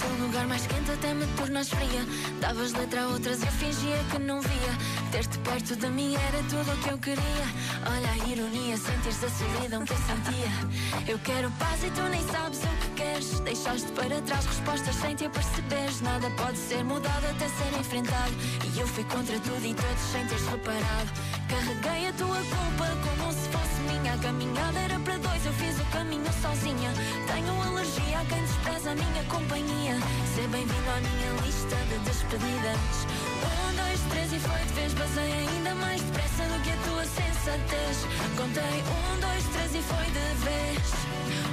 Teu 0.04 0.26
lugar 0.26 0.46
mais 0.48 0.68
quente 0.68 0.92
até 0.92 1.14
me 1.14 1.26
tornas 1.38 1.70
fria. 1.70 2.06
Davas 2.42 2.74
letra 2.74 3.04
a 3.04 3.08
outras 3.08 3.42
e 3.42 3.46
eu 3.46 3.52
fingia 3.54 3.98
que 4.12 4.20
não 4.20 4.42
via. 4.42 4.74
Ter-te 5.14 5.38
perto 5.40 5.78
de 5.78 5.88
mim 5.88 6.14
era 6.16 6.44
tudo 6.50 6.74
o 6.74 6.78
que 6.84 6.90
eu 6.90 6.98
queria. 6.98 7.46
Olha 7.88 8.12
a 8.12 8.28
ironia, 8.28 8.76
sentires 8.76 9.24
a 9.24 9.30
solidão 9.30 9.86
que 9.86 9.94
eu 9.94 9.98
sentia. 9.98 11.08
Eu 11.08 11.18
quero 11.20 11.50
paz 11.52 11.82
e 11.86 11.90
tu 11.92 12.02
nem 12.10 12.22
sabes 12.28 12.60
o 12.60 12.68
que 12.82 12.90
queres. 13.02 13.40
Deixaste 13.40 13.92
para 13.94 14.22
trás 14.24 14.46
respostas 14.46 14.96
sem 14.96 15.16
te 15.16 15.26
aperceberes. 15.26 16.02
Nada 16.02 16.30
pode 16.32 16.58
ser 16.58 16.84
mudado 16.84 17.26
até 17.26 17.48
ser 17.48 17.80
enfrentado. 17.80 18.34
E 18.76 18.80
eu 18.80 18.88
fui 18.88 19.06
contra 19.06 19.40
tudo 19.40 19.66
e 19.66 19.74
todos 19.74 20.04
sem 20.12 20.26
teres 20.28 20.46
reparado. 20.48 21.12
Carreguei 21.54 22.08
a 22.10 22.14
tua 22.14 22.42
culpa 22.50 22.88
como 23.06 23.32
se 23.32 23.48
fosse 23.54 23.80
minha. 23.86 24.16
A 24.16 24.18
caminhada 24.18 24.80
era 24.80 25.00
para 25.00 25.18
dois, 25.20 25.46
eu 25.46 25.54
fiz 25.54 25.80
o 25.80 25.86
caminho 25.92 26.34
sozinha. 26.42 26.90
Tenho 27.28 27.62
alergia 27.62 28.20
a 28.22 28.26
quem 28.26 28.42
despreza 28.42 28.90
a 28.90 28.96
minha 28.96 29.24
companhia. 29.26 29.96
Seja 30.34 30.48
bem-vindo 30.48 30.90
à 30.90 31.00
minha 31.00 31.32
lista 31.46 31.76
de 31.76 31.98
despedidas. 32.10 33.06
Um, 33.46 33.76
dois, 33.76 34.02
três 34.10 34.34
e 34.34 34.40
foi 34.40 34.66
de 34.66 34.74
vez. 34.74 34.94
Basei 34.96 35.32
ainda 35.32 35.76
mais 35.76 36.02
depressa 36.02 36.44
do 36.50 36.58
que 36.64 36.72
a 36.72 36.78
tua 36.90 37.06
sensatez. 37.06 37.98
Contei 38.36 38.76
um, 38.98 39.20
dois, 39.22 39.44
três 39.54 39.76
e 39.76 39.82
foi 39.86 40.08
de 40.10 40.28
vez. 40.42 40.86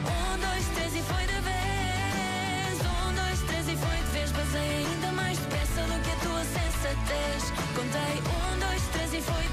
Um, 0.01 0.33
dois, 0.41 0.65
três 0.77 0.93
e 0.97 1.03
foi 1.05 1.25
de 1.29 1.41
vez. 1.45 2.75
Um, 2.89 3.13
dois, 3.21 3.39
três 3.49 3.69
e 3.69 3.77
foi 3.77 3.99
de 4.01 4.11
vez. 4.17 4.33
Basei 4.33 4.71
ainda 4.81 5.13
mais 5.13 5.37
depressa 5.37 5.83
do 5.85 5.97
que 6.01 6.11
a 6.11 6.19
tua 6.25 6.43
sensatez. 6.57 7.53
Contei 7.77 8.15
um, 8.17 8.59
dois, 8.65 8.83
três 8.97 9.13
e 9.13 9.21
foi 9.21 9.43
de 9.43 9.50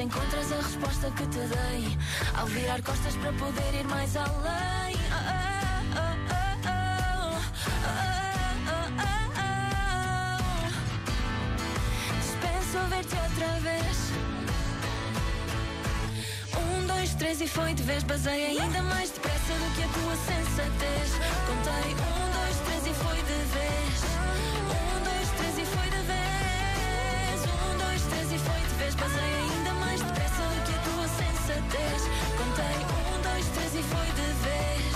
se 0.00 0.04
encontras 0.04 0.52
a 0.52 0.56
resposta 0.56 1.10
que 1.10 1.26
te 1.26 1.38
dei 1.38 1.98
Ao 2.34 2.46
virar 2.46 2.80
costas 2.82 3.14
para 3.16 3.32
poder 3.34 3.74
ir 3.74 3.84
mais 3.84 4.16
além. 4.16 4.96
Dispenso 12.20 12.78
ver-te 12.88 13.16
outra 13.16 13.60
vez 13.60 14.10
um, 16.56 16.86
dois, 16.86 17.14
três 17.14 17.40
e 17.40 17.46
foi 17.46 17.74
de 17.74 17.82
vez. 17.82 18.02
Basei 18.04 18.46
ainda 18.46 18.82
mais 18.82 19.10
depressa 19.10 19.52
do 19.54 19.74
que 19.74 19.82
a 19.82 19.88
tua 19.88 20.16
sensatez. 20.16 21.10
Contei 21.46 21.94
um, 21.94 22.29
um, 24.70 25.02
dois, 25.04 25.28
três 25.38 25.58
e 25.58 25.64
foi 25.64 25.88
de 25.90 26.02
vez. 26.10 27.38
Um, 27.46 27.78
dois, 27.78 28.02
três 28.02 28.32
e 28.32 28.38
foi 28.38 28.60
de 28.60 28.74
vez. 28.80 28.94
Passei 28.94 29.30
ainda 29.42 29.72
mais 29.74 30.00
depressa 30.00 30.42
do 30.42 30.60
que 30.66 30.74
a 30.74 30.80
tua 30.88 31.06
sensatez. 31.08 32.02
Contei 32.38 32.76
um, 32.98 33.22
dois, 33.22 33.46
três 33.54 33.74
e 33.74 33.82
foi 33.82 34.08
de 34.18 34.28
vez. 34.44 34.94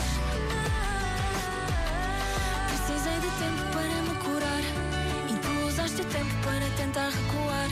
Precisei 2.68 3.18
de 3.20 3.30
tempo 3.42 3.62
para 3.72 3.96
me 4.06 4.14
curar. 4.24 4.64
E 5.30 5.34
tu 5.42 5.50
usaste 5.66 6.00
o 6.02 6.04
tempo 6.06 6.34
para 6.42 6.66
tentar 6.76 7.10
recuar. 7.10 7.68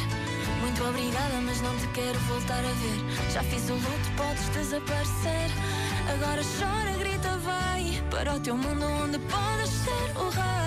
Muito 0.61 0.85
obrigada, 0.85 1.41
mas 1.45 1.61
não 1.61 1.77
te 1.79 1.87
quero 1.89 2.19
voltar 2.21 2.59
a 2.59 2.73
ver. 2.83 3.33
Já 3.33 3.43
fiz 3.43 3.69
o 3.69 3.75
luto, 3.75 4.11
podes 4.17 4.49
desaparecer. 4.51 5.51
Agora 6.15 6.43
chora, 6.59 6.97
grita, 6.99 7.37
vai 7.39 8.03
para 8.11 8.35
o 8.35 8.41
teu 8.41 8.57
mundo 8.57 8.85
onde 9.05 9.19
podes 9.19 9.71
ser 9.71 10.17
o 10.17 10.29
rei. 10.31 10.62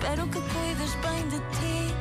Espero 0.00 0.26
que 0.28 0.40
cuides 0.40 0.94
bem 0.94 1.28
de 1.28 1.38
ti. 1.58 1.94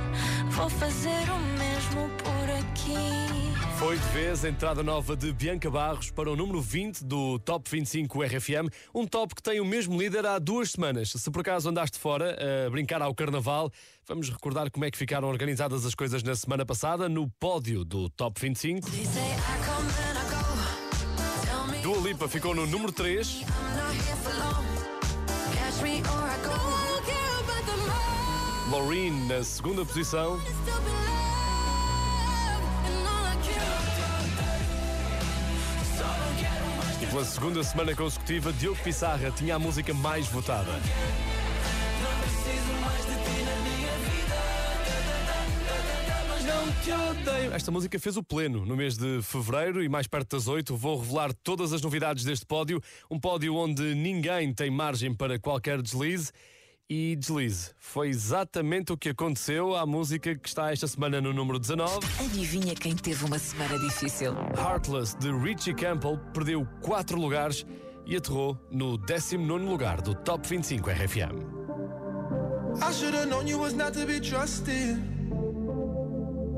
Vou 0.52 0.70
fazer 0.70 1.30
o 1.30 1.38
mesmo 1.60 2.10
por 2.24 2.50
aqui. 2.50 3.54
Foi 3.78 3.98
de 3.98 4.08
vez 4.08 4.46
a 4.46 4.50
entrada 4.50 4.82
nova 4.82 5.18
de 5.18 5.34
Bianca 5.34 5.70
Barros 5.70 6.10
para 6.10 6.32
o 6.32 6.36
número 6.36 6.62
20 6.62 7.04
do 7.04 7.38
Top 7.40 7.70
25 7.70 8.24
RFM, 8.24 8.70
um 8.96 9.06
top 9.06 9.36
que 9.36 9.44
tem 9.44 9.60
o 9.60 9.66
mesmo 9.66 10.00
líder 10.02 10.26
há 10.26 10.40
duas 10.40 10.72
semanas. 10.72 11.12
Se 11.12 11.30
por 11.30 11.42
acaso 11.42 11.68
andaste 11.68 12.00
fora 12.00 12.38
a 12.66 12.70
brincar 12.70 13.02
ao 13.02 13.14
carnaval, 13.14 13.70
vamos 14.08 14.30
recordar 14.30 14.72
como 14.72 14.86
é 14.86 14.92
que 14.92 14.98
ficaram 14.98 15.28
organizadas 15.28 15.86
as 15.86 15.94
coisas 15.94 16.24
na 16.24 16.38
semana 16.38 16.66
passada 16.66 17.10
no 17.10 17.30
pódio 17.38 17.84
do 17.84 18.10
Top 18.12 18.40
25. 18.40 18.90
They 18.90 19.06
say 19.06 19.22
I 19.22 19.36
come 19.66 19.90
and 19.90 20.18
I 20.18 20.30
go. 20.32 21.46
Tell 21.46 21.68
me 21.68 21.82
Dua 21.82 21.98
Lipa 22.08 22.30
ficou 22.30 22.56
no 22.56 22.66
número 22.66 22.94
3, 22.94 23.44
Laureen 28.70 29.12
na 29.28 29.44
segunda 29.44 29.84
posição, 29.84 30.40
e 37.02 37.06
pela 37.08 37.26
segunda 37.26 37.64
semana 37.64 37.96
consecutiva, 37.96 38.54
Diogo 38.54 38.80
Pissarra 38.84 39.32
tinha 39.32 39.56
a 39.56 39.60
música 39.60 39.92
mais 39.94 40.28
votada. 40.28 40.72
Esta 47.52 47.72
música 47.72 48.00
fez 48.00 48.18
o 48.18 48.24
pleno 48.24 48.66
no 48.66 48.76
mês 48.76 48.96
de 48.96 49.20
fevereiro 49.24 49.84
e 49.84 49.90
mais 49.90 50.06
perto 50.06 50.36
das 50.36 50.48
oito 50.48 50.76
vou 50.76 51.00
revelar 51.00 51.34
todas 51.34 51.74
as 51.74 51.82
novidades 51.82 52.24
deste 52.24 52.46
pódio. 52.46 52.80
Um 53.10 53.20
pódio 53.20 53.56
onde 53.56 53.96
ninguém 53.96 54.54
tem 54.54 54.70
margem 54.70 55.14
para 55.14 55.40
qualquer 55.40 55.82
deslize. 55.82 56.32
E 56.92 57.16
deslize. 57.16 57.70
Foi 57.78 58.10
exatamente 58.10 58.92
o 58.92 58.98
que 58.98 59.10
aconteceu 59.10 59.76
à 59.76 59.86
música 59.86 60.34
que 60.34 60.50
está 60.50 60.72
esta 60.74 60.88
semana 60.88 61.22
no 61.22 61.32
número 61.32 61.60
19. 61.60 62.00
Adivinha 62.20 62.74
quem 62.74 62.96
teve 62.96 63.24
uma 63.26 63.38
semana 63.38 63.78
difícil? 63.78 64.34
Heartless 64.58 65.16
de 65.20 65.32
Richie 65.32 65.76
Campbell 65.76 66.18
perdeu 66.34 66.68
4 66.82 67.16
lugares 67.16 67.64
e 68.08 68.18
aterrou 68.18 68.58
no 68.72 68.98
19 68.98 69.66
lugar 69.66 70.02
do 70.02 70.16
Top 70.16 70.48
25 70.48 70.90
RFM. 70.90 71.60
I 72.82 72.92
should've 72.92 73.28
known 73.28 73.48
you 73.48 73.60
was 73.60 73.74
not 73.74 73.94
to 73.94 74.08
be 74.08 74.20
trusted. 74.20 74.98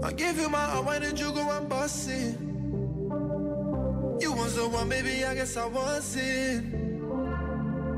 I 0.02 0.14
gave 0.14 0.42
you 0.42 0.50
my 0.50 0.60
heart, 0.60 0.86
why 0.86 1.00
did 1.00 1.20
you 1.20 1.34
go 1.34 1.42
and 1.52 1.68
bust 1.68 2.10
it? 2.10 2.38
You 4.22 4.32
was 4.34 4.56
the 4.56 4.66
one, 4.66 4.88
baby, 4.88 5.26
I 5.26 5.36
guess 5.36 5.58
I 5.58 5.66
was 5.66 6.16
it. 6.16 6.91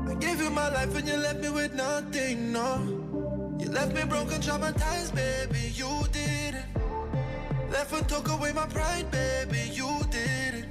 I 0.08 0.14
gave 0.14 0.40
you 0.40 0.50
my 0.50 0.68
life 0.68 0.94
and 0.96 1.08
you 1.08 1.16
left 1.16 1.40
me 1.40 1.50
with 1.50 1.74
nothing, 1.74 2.52
no. 2.52 3.56
You 3.58 3.70
left 3.70 3.94
me 3.94 4.04
broken, 4.04 4.40
traumatized, 4.40 5.14
baby, 5.14 5.72
you 5.74 5.90
did 6.12 6.54
it. 6.54 6.64
Left 7.70 7.92
and 7.92 8.08
took 8.08 8.28
away 8.28 8.52
my 8.52 8.66
pride, 8.66 9.10
baby, 9.10 9.70
you 9.72 9.88
did 10.10 10.54
it. 10.54 10.66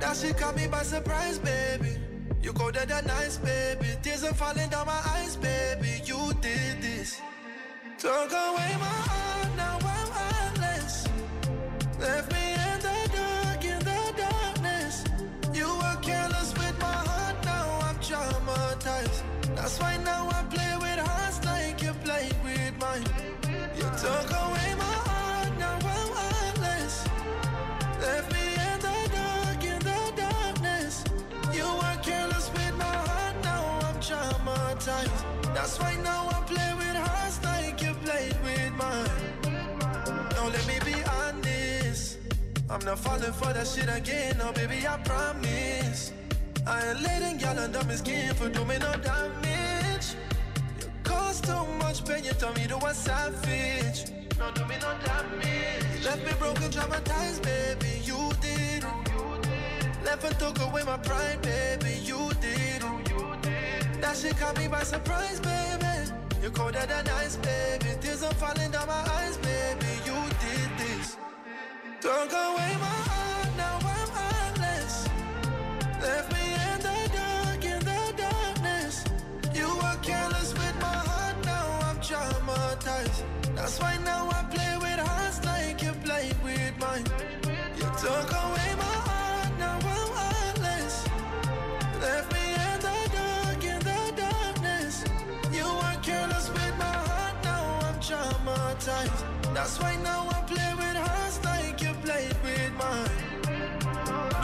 That 0.00 0.16
shit 0.16 0.36
caught 0.36 0.56
me 0.56 0.66
by 0.66 0.82
surprise, 0.82 1.38
baby. 1.38 1.96
You 2.44 2.52
there 2.52 2.84
that 2.84 3.06
nice, 3.06 3.38
baby. 3.38 3.86
Tears 4.02 4.22
are 4.22 4.34
falling 4.34 4.68
down 4.68 4.86
my 4.86 5.00
eyes, 5.16 5.36
baby. 5.36 6.02
You 6.04 6.34
did 6.42 6.82
this. 6.82 7.18
Took 7.96 8.30
away 8.32 8.72
my 8.84 8.96
heart, 9.08 9.56
now 9.56 9.78
I'm 9.80 10.10
heartless. 10.12 11.08
Left 11.98 12.33
I'm 42.74 42.84
not 42.84 42.98
falling 42.98 43.32
for 43.32 43.52
that 43.52 43.68
shit 43.68 43.88
again, 43.88 44.36
no 44.36 44.50
baby, 44.50 44.84
I 44.84 44.96
promise. 45.04 46.12
I 46.66 46.90
ain't 46.90 47.02
letting 47.02 47.38
y'all 47.38 47.56
under 47.56 47.84
my 47.84 47.94
skin 47.94 48.34
for 48.34 48.48
doing 48.48 48.80
no 48.80 48.92
damage. 48.94 50.16
You 50.80 50.90
cause 51.04 51.40
too 51.40 51.64
much 51.78 52.04
pain, 52.04 52.24
you 52.24 52.32
told 52.32 52.56
me 52.56 52.66
to 52.66 52.76
a 52.78 52.92
savage. 52.92 54.10
No, 54.40 54.50
do 54.50 54.64
me 54.64 54.74
no 54.82 54.92
damage. 55.04 56.04
Left 56.04 56.26
me 56.26 56.32
broken, 56.40 56.68
traumatized, 56.72 57.44
baby, 57.44 58.02
you 58.02 58.32
did. 58.42 58.82
Left 60.04 60.24
and 60.24 60.38
took 60.40 60.58
away 60.58 60.82
my 60.82 60.96
pride, 60.96 61.42
baby, 61.42 62.00
you 62.02 62.28
did. 62.40 62.82
That 64.02 64.16
shit 64.16 64.36
caught 64.36 64.58
me 64.58 64.66
by 64.66 64.82
surprise, 64.82 65.38
baby. 65.38 66.10
You 66.42 66.50
colder 66.50 66.84
than 66.88 67.06
ice, 67.22 67.36
baby. 67.36 67.94
Tears 68.00 68.24
are 68.24 68.34
falling 68.34 68.72
down 68.72 68.88
my 68.88 69.04
eyes, 69.14 69.36
baby. 69.36 69.86
You. 70.04 70.23
Took 72.04 72.32
away 72.32 72.72
my 72.86 72.98
heart, 73.08 73.48
now 73.56 73.78
I'm 73.80 74.10
heartless. 74.18 75.08
Left 76.02 76.28
me 76.34 76.44
in 76.68 76.78
the 76.86 76.98
dark, 77.16 77.64
in 77.64 77.80
the 77.80 78.02
darkness. 78.24 79.04
You 79.54 79.68
were 79.80 79.96
careless 80.02 80.52
with 80.52 80.76
my 80.82 80.98
heart, 81.08 81.36
now 81.46 81.66
I'm 81.88 81.96
traumatized. 82.08 83.22
That's 83.54 83.80
why 83.80 83.96
now 84.04 84.28
I 84.28 84.42
play 84.52 84.76
with 84.82 85.00
hearts 85.00 85.42
like 85.46 85.80
you 85.82 85.92
played 86.04 86.36
with 86.44 86.74
mine. 86.78 87.06
You 87.78 87.88
took 88.04 88.28
away 88.44 88.70
my 88.84 88.96
heart, 89.08 89.52
now 89.58 89.78
I'm 89.80 90.10
heartless. 90.20 91.08
Left 92.02 92.30
me 92.34 92.44
in 92.68 92.76
the 92.84 92.98
dark, 93.16 93.64
in 93.64 93.80
the 93.90 94.02
darkness. 94.24 95.04
You 95.50 95.64
were 95.64 95.98
careless 96.02 96.50
with 96.50 96.74
my 96.78 96.96
heart, 97.08 97.36
now 97.44 97.64
I'm 97.86 97.98
traumatized. 97.98 99.24
That's 99.54 99.80
why 99.80 99.96
now 100.02 100.23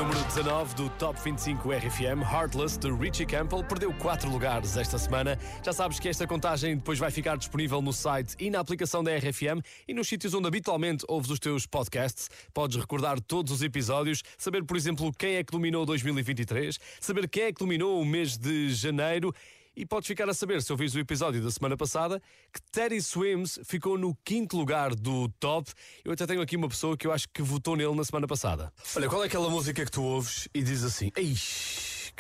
Número 0.01 0.25
19 0.29 0.75
do 0.77 0.89
Top 0.89 1.21
25 1.23 1.73
RFM, 1.73 2.23
Heartless, 2.23 2.79
de 2.79 2.91
Richie 2.91 3.27
Campbell, 3.27 3.63
perdeu 3.63 3.93
4 3.93 4.31
lugares 4.31 4.75
esta 4.79 4.97
semana. 4.97 5.39
Já 5.63 5.75
sabes 5.75 6.01
que 6.01 6.09
esta 6.09 6.27
contagem 6.27 6.75
depois 6.75 6.99
vai 6.99 7.11
ficar 7.11 7.37
disponível 7.37 7.83
no 7.83 7.93
site 7.93 8.35
e 8.39 8.49
na 8.49 8.61
aplicação 8.61 9.05
da 9.05 9.15
RFM 9.15 9.61
e 9.87 9.93
nos 9.93 10.09
sítios 10.09 10.33
onde 10.33 10.49
habitualmente 10.49 11.05
ouves 11.07 11.31
os 11.31 11.39
teus 11.39 11.67
podcasts. 11.67 12.31
Podes 12.55 12.79
recordar 12.79 13.21
todos 13.21 13.53
os 13.53 13.61
episódios, 13.61 14.23
saber, 14.39 14.65
por 14.65 14.75
exemplo, 14.75 15.13
quem 15.13 15.35
é 15.35 15.45
que 15.45 15.53
dominou 15.53 15.85
2023, 15.85 16.79
saber 16.99 17.29
quem 17.29 17.43
é 17.43 17.53
que 17.53 17.61
dominou 17.61 18.01
o 18.01 18.05
mês 18.05 18.39
de 18.39 18.73
janeiro. 18.73 19.35
E 19.77 19.87
podes 19.87 20.09
ficar 20.09 20.29
a 20.29 20.35
saber, 20.35 20.63
se 20.63 20.73
ouvires 20.73 20.95
o 20.95 20.99
episódio 20.99 21.43
da 21.43 21.51
semana 21.51 21.77
passada, 21.77 22.21
que 22.53 22.61
Teddy 22.73 23.01
Swims 23.01 23.61
ficou 23.65 23.97
no 23.97 24.17
quinto 24.25 24.57
lugar 24.57 24.95
do 24.95 25.29
top. 25.39 25.71
Eu 26.05 26.13
até 26.13 26.27
tenho 26.27 26.43
aqui 26.43 26.57
uma 26.57 26.69
pessoa 26.69 26.97
que 26.97 27.07
eu 27.07 27.13
acho 27.13 27.29
que 27.33 27.41
votou 27.41 27.77
nele 27.77 27.95
na 27.95 28.05
semana 28.05 28.27
passada. 28.27 28.73
Olha, 28.97 29.09
qual 29.09 29.23
é 29.23 29.27
aquela 29.27 29.49
música 29.49 29.85
que 29.85 29.91
tu 29.91 30.03
ouves 30.03 30.49
e 30.53 30.63
dizes 30.63 30.85
assim: 30.85 31.13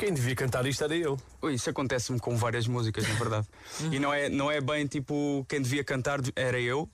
quem 0.00 0.14
devia 0.14 0.34
cantar 0.34 0.64
isto 0.66 0.82
era 0.82 0.96
eu? 0.96 1.18
Ui, 1.42 1.54
Isso 1.54 1.68
acontece-me 1.68 2.18
com 2.18 2.34
várias 2.36 2.66
músicas, 2.66 3.06
na 3.06 3.14
verdade. 3.14 3.46
e 3.92 3.98
não 3.98 4.12
é, 4.12 4.28
não 4.30 4.50
é 4.50 4.60
bem 4.60 4.86
tipo 4.86 5.44
quem 5.48 5.60
devia 5.60 5.84
cantar 5.84 6.20
era 6.34 6.58
eu, 6.58 6.88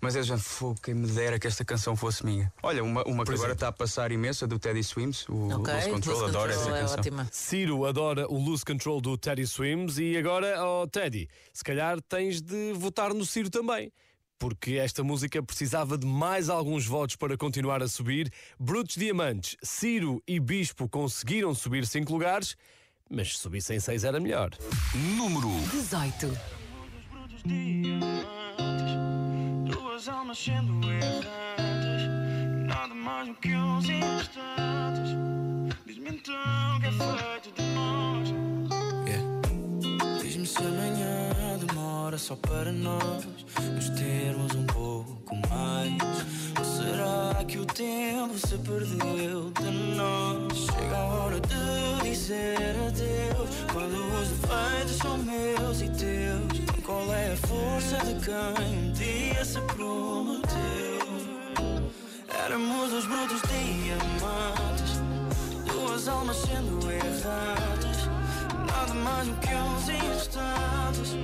mas 0.00 0.14
é 0.16 0.22
já 0.22 0.36
"Fogo, 0.36 0.78
quem 0.82 0.94
me 0.94 1.06
dera 1.06 1.38
que 1.38 1.46
esta 1.46 1.64
canção 1.64 1.96
fosse 1.96 2.24
minha. 2.24 2.52
Olha, 2.62 2.84
uma, 2.84 3.02
uma 3.04 3.24
que 3.24 3.32
agora 3.32 3.54
está 3.54 3.68
a 3.68 3.72
passar 3.72 4.12
imensa 4.12 4.46
do 4.46 4.58
Teddy 4.58 4.84
Swims, 4.84 5.26
o 5.28 5.48
Ok, 5.60 5.74
Lose 5.74 5.90
Control, 5.90 6.16
Lose 6.20 6.28
adoro 6.28 6.52
Control 6.52 6.74
essa 6.74 6.76
é 6.76 6.80
canção. 6.82 6.98
ótima. 6.98 7.28
Ciro 7.32 7.86
adora 7.86 8.26
o 8.30 8.38
Lose 8.38 8.64
Control 8.64 9.00
do 9.00 9.16
Teddy 9.16 9.46
Swims 9.46 9.98
e 9.98 10.16
agora, 10.16 10.62
oh 10.64 10.86
Teddy, 10.86 11.28
se 11.52 11.64
calhar 11.64 12.00
tens 12.02 12.40
de 12.42 12.72
votar 12.74 13.14
no 13.14 13.24
Ciro 13.24 13.48
também. 13.50 13.90
Porque 14.42 14.72
esta 14.72 15.04
música 15.04 15.40
precisava 15.40 15.96
de 15.96 16.04
mais 16.04 16.48
alguns 16.48 16.84
votos 16.84 17.14
para 17.14 17.36
continuar 17.36 17.80
a 17.80 17.86
subir. 17.86 18.28
Brutos 18.58 18.96
Diamantes, 18.96 19.56
Ciro 19.62 20.20
e 20.26 20.40
Bispo 20.40 20.88
conseguiram 20.88 21.54
subir 21.54 21.86
5 21.86 22.12
lugares, 22.12 22.56
mas 23.08 23.34
se 23.34 23.38
subissem 23.38 23.78
6 23.78 24.02
era 24.02 24.18
melhor. 24.18 24.50
Número 25.16 25.48
18. 25.70 26.36
Duas 29.70 30.08
almas 30.08 30.38
sendo 30.38 30.90
errantes 30.90 32.66
Nada 32.66 32.94
mais 32.96 33.28
do 33.28 33.34
que 33.34 33.54
uns 33.54 33.84
instantes 33.84 35.12
Diz-me 35.86 36.10
então 36.16 36.80
que 36.80 36.86
é 36.86 36.90
feito 36.90 37.52
de 37.54 37.62
nós 37.74 38.28
Diz-me 40.20 40.46
se 40.46 40.58
amanhã 40.58 41.31
hora 42.12 42.18
só 42.18 42.36
para 42.36 42.70
nós 42.70 43.26
nos 43.74 43.88
termos 43.90 44.54
um 44.54 44.66
pouco 44.66 45.34
mais. 45.48 46.26
Ou 46.58 46.64
será 46.64 47.42
que 47.44 47.58
o 47.58 47.64
tempo 47.64 48.38
se 48.38 48.58
perdeu 48.58 49.50
de 49.50 49.70
nós? 49.96 50.58
Chega 50.58 50.96
a 50.96 51.04
hora 51.04 51.40
de 51.40 52.10
dizer 52.10 52.76
adeus. 52.86 53.48
Quando 53.72 53.96
os 54.20 54.28
defeitos 54.28 54.96
são 54.98 55.18
meus 55.18 55.80
e 55.80 55.88
teus. 55.88 56.82
Qual 56.84 57.14
é 57.14 57.32
a 57.32 57.36
força 57.46 57.96
de 58.04 58.14
quem 58.22 58.88
um 58.88 58.92
dia 58.92 59.44
se 59.44 59.60
prometeu? 59.60 60.52
Éramos 62.44 62.90
dois 62.90 63.06
brutos 63.06 63.40
diamantes, 63.48 65.00
duas 65.66 66.08
almas 66.08 66.36
sendo 66.36 66.90
erradas. 66.90 67.91
Nada 68.82 68.94
mais 68.94 69.28
do 69.28 69.34
que 69.36 69.54
uns 69.54 69.88
instantes. 69.88 71.16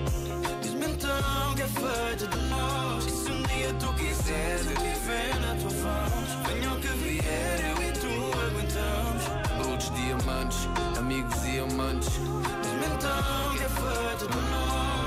Diz-me 0.63 0.87
então 0.87 1.55
que 1.57 1.63
é 1.63 1.67
feito 1.67 2.29
de 2.29 2.39
nós. 2.49 3.05
E 3.05 3.11
se 3.11 3.33
um 3.33 3.43
dia 3.43 3.75
tu 3.81 3.93
quiseres 3.95 4.67
eu 4.67 4.81
viver 4.81 5.35
na 5.41 5.57
tua 5.57 5.71
voz, 5.71 6.29
venha 6.47 6.73
o 6.73 6.81
que 6.81 6.87
vier, 6.87 7.75
eu 7.77 7.83
e 7.83 7.93
tu 7.95 8.39
aguentamos. 8.47 9.25
Brutos 9.59 9.91
diamantes, 9.91 10.69
amigos 10.99 11.45
e 11.47 11.59
amantes. 11.59 12.13
Diz-me 12.13 12.87
então 12.95 13.57
que 13.57 13.65
é 13.65 13.69
feito 13.69 14.29
de 14.31 14.37
nós. 14.37 14.98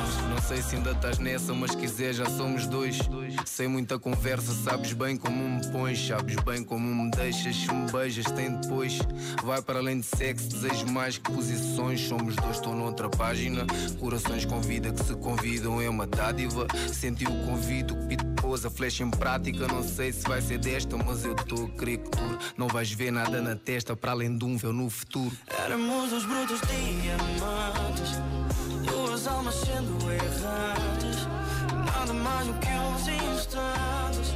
Sei 0.52 0.62
se 0.62 0.76
ainda 0.76 0.92
estás 0.92 1.18
nessa, 1.18 1.54
mas 1.54 1.74
quiser 1.74 2.14
já 2.14 2.26
somos 2.26 2.68
dois. 2.68 3.00
Sem 3.46 3.70
muita 3.70 3.98
conversa, 3.98 4.54
sabes 4.54 4.92
bem 4.92 5.16
como 5.16 5.48
me 5.48 5.66
pões, 5.72 6.06
sabes 6.06 6.36
bem 6.44 6.62
como 6.62 6.94
me 6.94 7.10
deixas. 7.10 7.56
Se 7.56 7.74
me 7.74 7.90
beijas, 7.90 8.26
tem 8.26 8.58
depois. 8.58 9.00
Vai 9.46 9.62
para 9.62 9.80
além 9.80 10.02
de 10.02 10.06
sexo, 10.06 10.50
desejo 10.50 10.88
mais 10.88 11.18
que 11.18 11.32
posições. 11.32 12.02
Somos 12.02 12.36
dois, 12.36 12.58
estou 12.58 12.76
noutra 12.76 13.08
página. 13.08 13.66
Corações 13.98 14.44
com 14.44 14.60
vida 14.60 14.92
que 14.92 15.02
se 15.02 15.16
convidam 15.16 15.82
é 15.82 15.88
uma 15.88 16.06
dádiva. 16.06 16.68
Senti 16.92 17.24
o 17.24 17.46
convite, 17.46 17.94
o 17.94 18.08
pito 18.10 18.26
pôs 18.42 18.66
a 18.66 18.70
flecha 18.70 19.06
em 19.06 19.10
prática. 19.10 19.66
Não 19.70 19.82
sei 19.82 20.12
se 20.12 20.28
vai 20.28 20.42
ser 20.42 20.58
desta, 20.58 20.98
mas 20.98 21.24
eu 21.24 21.34
estou 21.34 21.68
a 21.68 21.70
crer 21.70 22.00
que 22.00 22.10
tu 22.10 22.40
não 22.58 22.68
vais 22.68 22.92
ver 22.92 23.12
nada 23.12 23.42
na 23.42 23.56
testa 23.56 23.96
para 23.96 24.12
além 24.12 24.38
de 24.38 24.44
um 24.44 24.58
véu 24.58 24.74
no 24.74 24.90
futuro. 24.90 25.32
Éramos 25.48 26.10
dois 26.10 26.26
brutos 26.26 26.60
diamantes, 26.68 28.18
duas 28.86 29.26
almas 29.28 29.56
sendo 29.56 30.12
erradas. 30.12 30.41
Nada 30.42 32.14
mais 32.14 32.48
do 32.48 32.54
que 32.56 32.68
uns 32.68 33.08
instantes. 33.08 34.34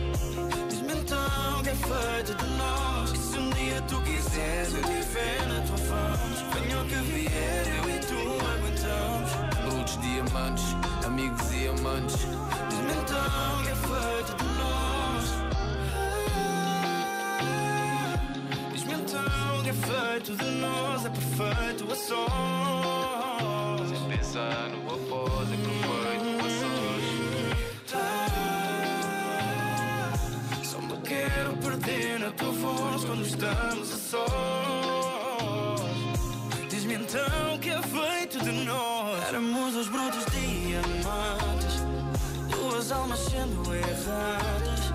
Diz-me 0.70 0.94
então 0.94 1.64
que 1.64 1.70
é 1.70 1.76
feito 1.76 2.36
de 2.36 2.46
nós. 2.58 3.12
E 3.12 3.18
se 3.18 3.38
um 3.40 3.50
dia 3.50 3.82
tu 3.88 4.00
quiseres 4.02 4.74
eu 4.74 4.84
viver 4.84 5.48
na 5.48 5.62
tua 5.62 5.78
voz, 5.78 6.42
venha 6.54 6.82
o 6.82 6.86
que 6.86 6.96
vier, 6.96 7.68
eu 7.78 7.90
e 7.90 8.00
tu 8.00 8.22
aguentamos. 8.54 9.32
Brutos 9.66 9.98
diamantes, 10.00 10.76
amigos 11.06 11.52
e 11.52 11.68
amantes. 11.70 12.18
Diz-me 12.70 12.94
então 13.02 13.64
que 13.64 13.70
é 13.70 13.76
feito 13.76 14.36
de 14.38 14.46
nós. 14.60 15.26
Diz-me 18.74 18.94
então 18.94 19.64
que 19.64 19.70
é 19.70 19.74
feito 19.74 20.36
de 20.36 20.46
nós, 20.62 21.06
é 21.06 21.10
perfeito 21.10 21.92
a 21.92 21.96
sós. 21.96 23.25
Pensar 24.08 24.70
no 24.70 24.94
após, 24.94 25.50
é 25.52 25.58
perfeito 25.58 26.46
a 26.46 26.50
Só 30.64 30.80
me 30.80 30.98
quero 31.02 31.58
perder 31.58 32.20
na 32.20 32.30
tua 32.32 32.52
voz 32.52 33.04
quando 33.04 33.26
estamos 33.26 33.92
a 33.92 33.98
sós. 33.98 35.82
Diz-me 36.70 36.94
então 36.96 37.58
que 37.60 37.72
é 37.72 37.82
feito 37.82 38.44
de 38.44 38.52
nós. 38.52 39.24
Éramos 39.28 39.74
dois 39.74 39.88
brutos 39.88 40.26
diamantes, 40.26 41.82
duas 42.52 42.92
almas 42.92 43.20
sendo 43.20 43.74
erradas. 43.74 44.94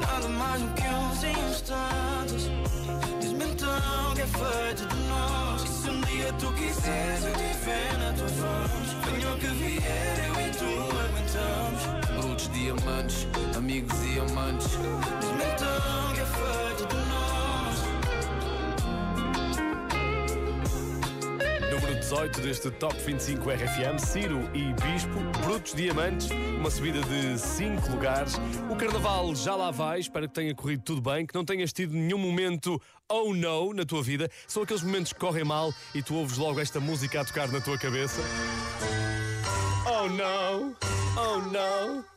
Nada 0.00 0.28
mais 0.30 0.62
do 0.62 0.68
que 0.74 0.88
uns 0.88 1.22
instantes. 1.24 2.50
Diz-me 3.20 3.44
então 3.44 4.14
que 4.14 4.22
é 4.22 4.26
feito 4.26 4.86
de 4.86 4.96
nós. 5.08 5.45
Dia 6.16 6.32
tu 6.38 6.50
quiseres 6.52 7.24
eu 7.24 7.34
viver 7.34 7.98
na 7.98 8.10
tua 8.14 8.26
voz, 8.26 8.88
venha 9.04 9.36
que 9.36 9.48
vier, 9.48 10.16
eu 10.26 10.34
e 10.40 10.50
tu 10.50 10.64
aguentamos. 11.04 11.82
Brutos 12.24 12.50
diamantes, 12.52 13.28
amigos 13.54 13.98
e 14.02 14.20
amantes. 14.20 14.70
Diz-me 15.20 15.44
que 16.14 16.20
é 16.20 16.24
feito 16.24 17.05
18 22.08 22.40
deste 22.40 22.70
Top 22.70 22.94
25 23.04 23.50
RFM, 23.50 23.98
Ciro 23.98 24.38
e 24.54 24.72
Bispo, 24.74 25.18
Brutos 25.44 25.74
Diamantes, 25.74 26.28
uma 26.56 26.70
subida 26.70 27.00
de 27.00 27.36
5 27.36 27.90
lugares. 27.90 28.34
O 28.70 28.76
carnaval 28.76 29.34
já 29.34 29.56
lá 29.56 29.72
vai, 29.72 29.98
espero 29.98 30.28
que 30.28 30.34
tenha 30.34 30.54
corrido 30.54 30.84
tudo 30.84 31.00
bem, 31.00 31.26
que 31.26 31.34
não 31.34 31.44
tenhas 31.44 31.72
tido 31.72 31.94
nenhum 31.94 32.18
momento 32.18 32.80
oh 33.08 33.34
no 33.34 33.74
na 33.74 33.84
tua 33.84 34.04
vida. 34.04 34.30
São 34.46 34.62
aqueles 34.62 34.84
momentos 34.84 35.12
que 35.12 35.18
correm 35.18 35.42
mal 35.42 35.74
e 35.92 36.00
tu 36.00 36.14
ouves 36.14 36.38
logo 36.38 36.60
esta 36.60 36.78
música 36.78 37.22
a 37.22 37.24
tocar 37.24 37.48
na 37.48 37.60
tua 37.60 37.76
cabeça. 37.76 38.20
Oh 39.84 40.08
no, 40.08 40.76
oh 41.16 41.38
no. 41.40 42.15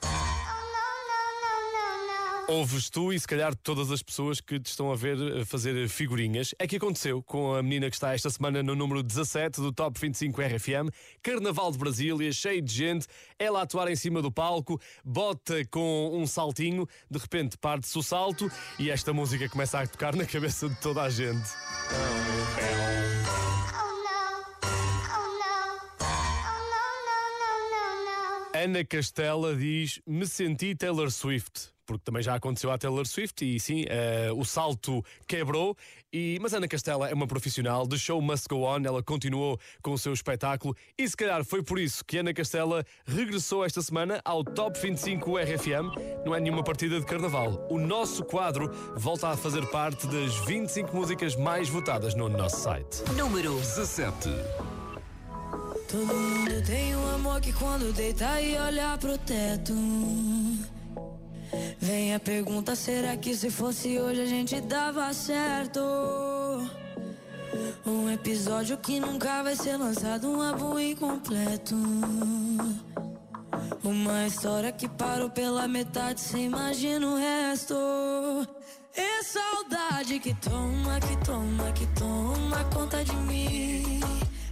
Ouves 2.49 2.89
tu 2.89 3.13
e 3.13 3.19
se 3.19 3.27
calhar 3.27 3.55
todas 3.55 3.91
as 3.91 4.01
pessoas 4.01 4.41
que 4.41 4.59
te 4.59 4.65
estão 4.65 4.91
a 4.91 4.95
ver 4.95 5.45
fazer 5.45 5.87
figurinhas. 5.87 6.55
É 6.57 6.65
que 6.65 6.77
aconteceu 6.77 7.21
com 7.21 7.53
a 7.53 7.61
menina 7.61 7.91
que 7.91 7.95
está 7.95 8.15
esta 8.15 8.27
semana 8.27 8.63
no 8.63 8.75
número 8.75 9.03
17 9.03 9.61
do 9.61 9.71
Top 9.71 9.99
25 9.99 10.41
RFM, 10.41 10.89
Carnaval 11.21 11.71
de 11.71 11.77
Brasília, 11.77 12.31
cheio 12.33 12.59
de 12.59 12.73
gente, 12.73 13.05
ela 13.37 13.59
a 13.59 13.61
atuar 13.61 13.87
em 13.91 13.95
cima 13.95 14.19
do 14.19 14.31
palco, 14.31 14.81
bota 15.05 15.63
com 15.69 16.09
um 16.11 16.25
saltinho, 16.25 16.87
de 17.07 17.19
repente 17.19 17.55
parte-se 17.55 17.95
o 17.99 18.01
salto 18.01 18.51
e 18.79 18.89
esta 18.89 19.13
música 19.13 19.47
começa 19.47 19.81
a 19.81 19.85
tocar 19.85 20.15
na 20.15 20.25
cabeça 20.25 20.67
de 20.67 20.75
toda 20.81 21.03
a 21.03 21.09
gente. 21.09 21.49
Ana 28.55 28.83
Castela 28.83 29.55
diz: 29.55 30.01
Me 30.07 30.25
senti 30.25 30.73
Taylor 30.73 31.11
Swift. 31.11 31.78
Porque 31.89 32.03
também 32.03 32.21
já 32.21 32.35
aconteceu 32.35 32.69
à 32.69 32.77
Taylor 32.77 33.03
Swift 33.07 33.43
e 33.43 33.59
sim, 33.59 33.83
eh, 33.87 34.29
o 34.31 34.45
salto 34.45 35.03
quebrou. 35.27 35.75
E, 36.13 36.37
mas 36.39 36.53
Ana 36.53 36.67
Castela 36.67 37.09
é 37.09 37.13
uma 37.15 37.25
profissional, 37.25 37.87
The 37.87 37.97
Show 37.97 38.21
Must 38.21 38.47
Go 38.47 38.57
On, 38.57 38.79
ela 38.85 39.01
continuou 39.01 39.59
com 39.81 39.93
o 39.93 39.97
seu 39.97 40.13
espetáculo 40.13 40.75
e 40.95 41.09
se 41.09 41.17
calhar 41.17 41.43
foi 41.43 41.63
por 41.63 41.79
isso 41.79 42.05
que 42.05 42.19
Ana 42.19 42.31
Castela 42.31 42.85
regressou 43.07 43.65
esta 43.65 43.81
semana 43.81 44.21
ao 44.23 44.43
Top 44.43 44.79
25 44.79 45.35
RFM. 45.39 46.23
Não 46.23 46.35
é 46.35 46.39
nenhuma 46.39 46.63
partida 46.63 46.99
de 46.99 47.07
carnaval. 47.07 47.67
O 47.71 47.79
nosso 47.79 48.23
quadro 48.23 48.69
volta 48.95 49.29
a 49.29 49.35
fazer 49.35 49.65
parte 49.71 50.05
das 50.05 50.35
25 50.45 50.95
músicas 50.95 51.35
mais 51.35 51.69
votadas 51.69 52.13
no 52.13 52.29
nosso 52.29 52.61
site. 52.61 53.01
Número 53.17 53.55
17. 53.55 54.29
Todo 55.89 56.05
mundo 56.05 56.63
tem 56.67 56.95
um 56.95 57.15
amor 57.15 57.41
que 57.41 57.51
quando 57.51 57.91
deita 57.91 58.39
e 58.39 58.55
olha 58.57 58.95
pro 58.99 59.17
teto. 59.17 59.73
Vem 61.79 62.13
a 62.13 62.19
pergunta: 62.19 62.75
será 62.75 63.15
que 63.17 63.35
se 63.35 63.49
fosse 63.49 63.99
hoje 63.99 64.21
a 64.21 64.25
gente 64.25 64.59
dava 64.61 65.11
certo? 65.13 65.79
Um 67.85 68.09
episódio 68.09 68.77
que 68.77 68.99
nunca 68.99 69.41
vai 69.41 69.55
ser 69.55 69.77
lançado, 69.77 70.27
um 70.29 70.41
álbum 70.41 70.77
incompleto. 70.79 71.75
Uma 73.83 74.27
história 74.27 74.71
que 74.71 74.87
parou 74.87 75.29
pela 75.29 75.67
metade, 75.67 76.21
cê 76.21 76.39
imagina 76.39 77.07
o 77.07 77.17
resto. 77.17 77.75
É 78.95 79.23
saudade 79.23 80.19
que 80.19 80.33
toma, 80.35 80.99
que 80.99 81.17
toma, 81.25 81.71
que 81.71 81.87
toma 81.87 82.63
conta 82.73 83.03
de 83.03 83.15
mim. 83.15 83.99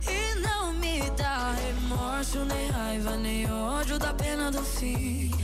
E 0.08 0.40
não 0.40 0.74
me 0.74 1.02
dá 1.12 1.52
remorso, 1.54 2.40
nem 2.46 2.70
raiva, 2.70 3.18
nem 3.18 3.52
ódio 3.52 4.00
da 4.00 4.14
pena 4.14 4.50
do 4.50 4.64
fim. 4.64 5.37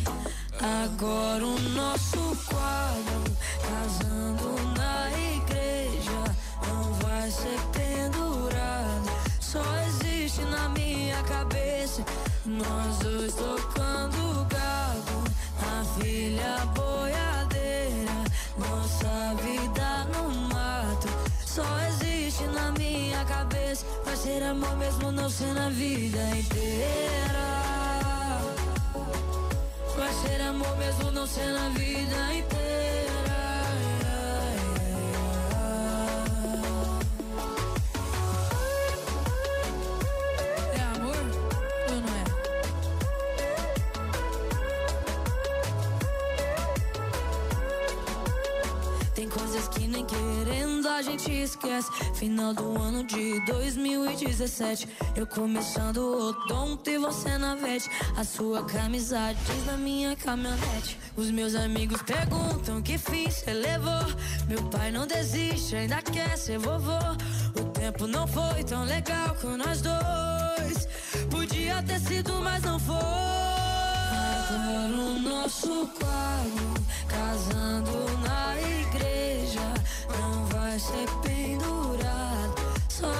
Agora 0.64 1.46
o 1.46 1.60
nosso 1.60 2.38
quadro, 2.46 3.24
casando 3.68 4.56
na 4.78 5.12
igreja, 5.12 6.24
não 6.66 6.94
vai 6.94 7.30
ser 7.30 7.60
pendurado. 7.74 9.12
Só 9.42 9.62
existe 9.88 10.42
na 10.46 10.70
minha 10.70 11.22
cabeça, 11.24 12.02
nós 12.46 12.98
dois 13.00 13.34
tocando 13.34 14.48
gado, 14.48 15.24
a 15.60 15.84
filha 16.00 16.66
boiadeira, 16.74 18.24
nossa 18.58 19.36
vida 19.44 20.06
no 20.14 20.32
mato. 20.48 21.10
Só 21.46 21.66
existe 21.90 22.46
na 22.46 22.72
minha 22.72 23.26
cabeça, 23.26 23.86
vai 24.06 24.16
ser 24.16 24.42
amor 24.42 24.78
mesmo 24.78 25.12
não 25.12 25.30
ser 25.30 25.54
na 25.54 25.68
vida 25.68 26.22
inteira. 26.38 27.93
Vai 29.96 30.12
ser 30.14 30.42
amor 30.42 30.76
mesmo 30.78 31.12
não 31.12 31.28
ser 31.28 31.52
na 31.54 31.70
vida 31.70 32.34
inteira. 32.34 33.14
É 40.74 40.82
amor 40.96 41.16
ou 41.90 41.96
não 42.02 42.14
é? 42.20 42.24
Tem 49.14 49.30
coisas 49.30 49.68
que 49.68 49.88
nem 49.88 50.06
querendo 50.06 50.88
a 50.90 51.02
gente 51.02 51.32
esquece. 51.32 51.90
Final 52.16 52.54
do 52.54 52.82
ano 52.82 53.04
de 53.04 53.40
2017 53.46 54.88
eu 55.16 55.28
começando 55.28 55.98
o 55.98 56.30
odonto 56.30 56.90
e 56.90 56.98
você 56.98 57.38
na 57.38 57.54
vete. 57.54 57.88
A 58.18 58.24
sua 58.24 58.66
camisa 58.66 59.20
diz 59.46 59.66
na 59.68 59.78
minha 59.78 60.16
caminhonete. 60.16 60.98
Os 61.16 61.30
meus 61.30 61.54
amigos 61.54 62.02
perguntam 62.02 62.82
que 62.82 62.98
fiz, 62.98 63.36
você 63.36 63.54
levou. 63.54 64.08
Meu 64.48 64.64
pai 64.70 64.92
não 64.92 65.06
desiste, 65.06 65.76
ainda 65.76 66.02
quer 66.02 66.36
ser 66.36 66.58
vovô. 66.58 66.98
O 67.60 67.66
tempo 67.66 68.08
não 68.08 68.26
foi 68.26 68.64
tão 68.64 68.86
legal 68.86 69.36
com 69.40 69.56
nós 69.56 69.82
dois. 69.82 70.88
Podia 71.30 71.84
ter 71.84 72.00
sido, 72.00 72.42
mas 72.42 72.64
não 72.64 72.80
foi. 72.80 72.96
Agora 72.96 74.98
o 74.98 75.20
nosso 75.20 75.88
quadro, 76.00 76.74
casando 77.08 77.92
na 78.28 78.60
igreja, 78.60 79.74
não 80.20 80.44
vai 80.48 80.80
ser 80.80 81.08
pendurado. 81.22 82.56
Só 82.90 83.14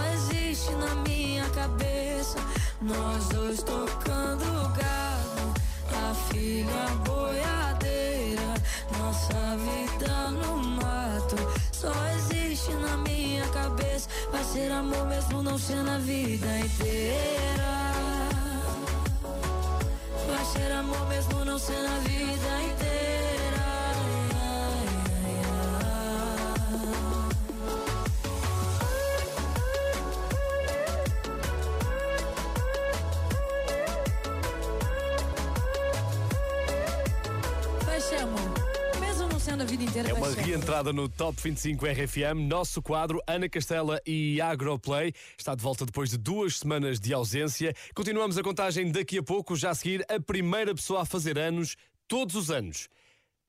existe 0.54 0.72
na 0.76 0.94
minha 1.02 1.50
cabeça, 1.50 2.38
nós 2.80 3.28
dois 3.30 3.64
tocando 3.64 4.46
gado, 4.78 5.54
a 5.92 6.14
filha 6.30 6.88
boiadeira, 7.04 8.54
nossa 9.00 9.58
vida 9.58 10.30
no 10.30 10.58
mato. 10.58 11.36
Só 11.72 11.92
existe 12.18 12.72
na 12.74 12.98
minha 12.98 13.48
cabeça, 13.48 14.08
vai 14.32 14.44
ser 14.44 14.72
amor 14.72 15.04
mesmo 15.08 15.42
não 15.42 15.58
ser 15.58 15.82
na 15.84 15.98
vida 15.98 16.60
inteira. 16.60 17.74
Vai 20.28 20.46
ser 20.46 20.72
amor 20.72 21.08
mesmo 21.08 21.46
não 21.46 21.58
ser 21.58 21.82
na 21.82 21.98
vida 21.98 22.62
inteira. 22.62 23.13
Reentrada 40.54 40.94
no 40.94 41.10
Top 41.10 41.42
25 41.42 41.84
RFM. 41.84 42.48
Nosso 42.48 42.80
quadro, 42.80 43.20
Ana 43.26 43.50
Castela 43.50 44.00
e 44.06 44.40
Agroplay, 44.40 45.12
está 45.36 45.56
de 45.56 45.64
volta 45.64 45.84
depois 45.84 46.12
de 46.12 46.18
duas 46.18 46.60
semanas 46.60 47.00
de 47.00 47.12
ausência. 47.12 47.74
Continuamos 47.96 48.38
a 48.38 48.44
contagem 48.44 48.92
daqui 48.92 49.18
a 49.18 49.24
pouco, 49.24 49.56
já 49.56 49.72
a 49.72 49.76
seguir, 49.76 50.06
a 50.08 50.20
primeira 50.20 50.76
pessoa 50.76 51.02
a 51.02 51.06
fazer 51.06 51.40
anos 51.40 51.76
todos 52.08 52.36
os 52.36 52.52
anos. 52.52 52.88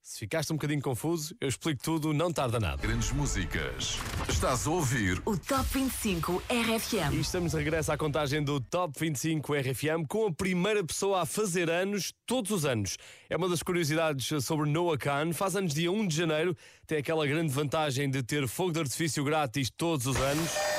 Se 0.06 0.18
ficaste 0.18 0.52
um 0.52 0.56
bocadinho 0.56 0.82
confuso, 0.82 1.34
eu 1.40 1.48
explico 1.48 1.82
tudo, 1.82 2.12
não 2.12 2.30
tarda 2.30 2.60
nada. 2.60 2.76
Grandes 2.76 3.10
músicas. 3.10 3.96
Estás 4.28 4.66
a 4.66 4.70
ouvir 4.70 5.22
O 5.24 5.38
Top 5.38 5.64
25 5.72 6.42
RFM. 6.46 7.14
E 7.14 7.20
estamos 7.20 7.52
de 7.52 7.56
regresso 7.56 7.90
à 7.90 7.96
contagem 7.96 8.44
do 8.44 8.60
Top 8.60 8.92
25 9.00 9.54
RFM 9.54 10.06
com 10.06 10.26
a 10.26 10.30
primeira 10.30 10.84
pessoa 10.84 11.22
a 11.22 11.26
fazer 11.26 11.70
anos 11.70 12.12
todos 12.26 12.50
os 12.50 12.66
anos. 12.66 12.98
É 13.30 13.36
uma 13.38 13.48
das 13.48 13.62
curiosidades 13.62 14.44
sobre 14.44 14.68
Noah 14.68 14.98
Khan. 14.98 15.32
Faz 15.32 15.56
anos 15.56 15.72
dia 15.72 15.90
1 15.90 16.06
de 16.06 16.14
janeiro, 16.14 16.54
tem 16.86 16.98
aquela 16.98 17.26
grande 17.26 17.50
vantagem 17.50 18.10
de 18.10 18.22
ter 18.22 18.46
fogo 18.46 18.72
de 18.72 18.80
artifício 18.80 19.24
grátis 19.24 19.70
todos 19.70 20.06
os 20.06 20.18
anos. 20.18 20.73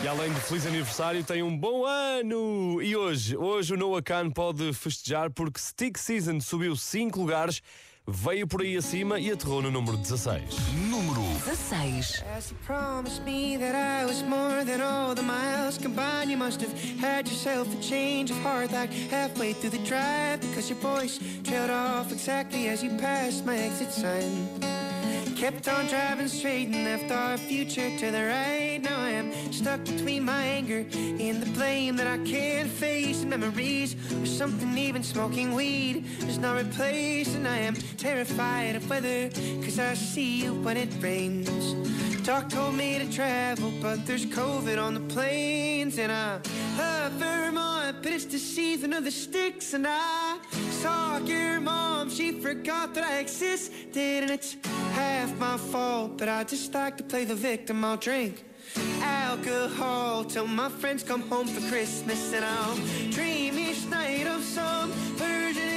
E 0.00 0.08
além 0.08 0.32
de 0.32 0.40
feliz 0.40 0.66
aniversário, 0.66 1.22
tem 1.22 1.42
um 1.42 1.56
bom 1.56 1.84
ano! 1.84 2.80
E 2.82 2.96
hoje, 2.96 3.36
hoje 3.36 3.74
o 3.74 3.76
Noah 3.76 4.02
Khan 4.02 4.30
pode 4.30 4.72
festejar 4.72 5.30
porque 5.30 5.60
Stick 5.60 5.98
Season 5.98 6.40
subiu 6.40 6.74
5 6.74 7.20
lugares, 7.20 7.62
veio 8.08 8.48
por 8.48 8.62
aí 8.62 8.76
acima 8.76 9.20
e 9.20 9.30
aterrou 9.30 9.62
no 9.62 9.70
número 9.70 9.96
16. 9.96 10.42
Número 10.90 11.22
16. 11.44 12.24
As 12.36 12.50
you 12.50 12.56
promised 12.66 13.22
me 13.24 13.56
that 13.58 13.76
I 13.76 14.04
was 14.04 14.22
more 14.22 14.64
than 14.64 14.80
all 14.80 15.14
the 15.14 15.22
miles 15.22 15.78
combined, 15.78 16.30
you 16.30 16.38
must 16.38 16.60
have 16.60 16.72
had 17.00 17.28
yourself 17.28 17.68
a 17.72 17.80
change 17.80 18.32
of 18.32 18.38
heart 18.42 18.72
like 18.72 18.92
halfway 19.08 19.52
through 19.52 19.70
the 19.70 19.84
drive 19.86 20.40
because 20.40 20.68
your 20.68 20.80
voice 20.80 21.20
trailed 21.44 21.70
off 21.70 22.10
exactly 22.10 22.68
as 22.68 22.82
you 22.82 22.90
passed 22.98 23.46
my 23.46 23.56
exit 23.56 23.92
sign. 23.92 24.91
Kept 25.36 25.66
on 25.66 25.86
driving 25.86 26.28
straight 26.28 26.68
and 26.68 26.84
left 26.84 27.10
our 27.10 27.36
future 27.36 27.90
to 27.98 28.10
the 28.10 28.24
right. 28.24 28.78
Now 28.80 29.00
I 29.00 29.10
am 29.10 29.52
stuck 29.52 29.84
between 29.84 30.24
my 30.24 30.42
anger 30.42 30.86
and 30.94 31.42
the 31.42 31.50
blame 31.50 31.96
that 31.96 32.06
I 32.06 32.18
can't 32.18 32.70
face. 32.70 33.22
And 33.22 33.30
Memories 33.30 33.96
or 34.20 34.26
something, 34.26 34.76
even 34.78 35.02
smoking 35.02 35.54
weed 35.54 36.06
does 36.20 36.38
not 36.38 36.60
replace. 36.60 37.34
And 37.34 37.48
I 37.48 37.58
am 37.58 37.74
terrified 37.96 38.76
of 38.76 38.88
weather 38.88 39.30
because 39.30 39.78
I 39.78 39.94
see 39.94 40.42
you 40.44 40.54
when 40.54 40.76
it 40.76 40.90
rains. 41.00 42.11
Doc 42.24 42.48
told 42.48 42.76
me 42.76 42.98
to 42.98 43.10
travel, 43.10 43.72
but 43.80 44.06
there's 44.06 44.24
COVID 44.26 44.80
on 44.80 44.94
the 44.94 45.00
planes. 45.12 45.98
And 45.98 46.12
I 46.12 46.38
love 46.78 47.12
Vermont, 47.12 47.96
but 48.00 48.12
it's 48.12 48.26
the 48.26 48.38
season 48.38 48.92
of 48.92 49.02
the 49.02 49.10
sticks. 49.10 49.74
And 49.74 49.86
I 49.88 50.38
saw 50.70 51.18
your 51.18 51.60
mom, 51.60 52.10
she 52.10 52.30
forgot 52.30 52.94
that 52.94 53.02
I 53.02 53.18
existed. 53.18 54.22
And 54.22 54.30
it's 54.30 54.56
half 54.92 55.36
my 55.38 55.56
fault, 55.56 56.16
but 56.16 56.28
I 56.28 56.44
just 56.44 56.72
like 56.72 56.96
to 56.98 57.02
play 57.02 57.24
the 57.24 57.34
victim. 57.34 57.84
I'll 57.84 57.96
drink 57.96 58.44
alcohol 59.02 60.24
till 60.24 60.46
my 60.46 60.68
friends 60.68 61.02
come 61.02 61.22
home 61.22 61.48
for 61.48 61.68
Christmas. 61.68 62.32
And 62.32 62.44
I'll 62.44 62.76
dream 63.10 63.58
each 63.58 63.84
night 63.86 64.28
of 64.28 64.44
some 64.44 64.92
version 65.16 65.71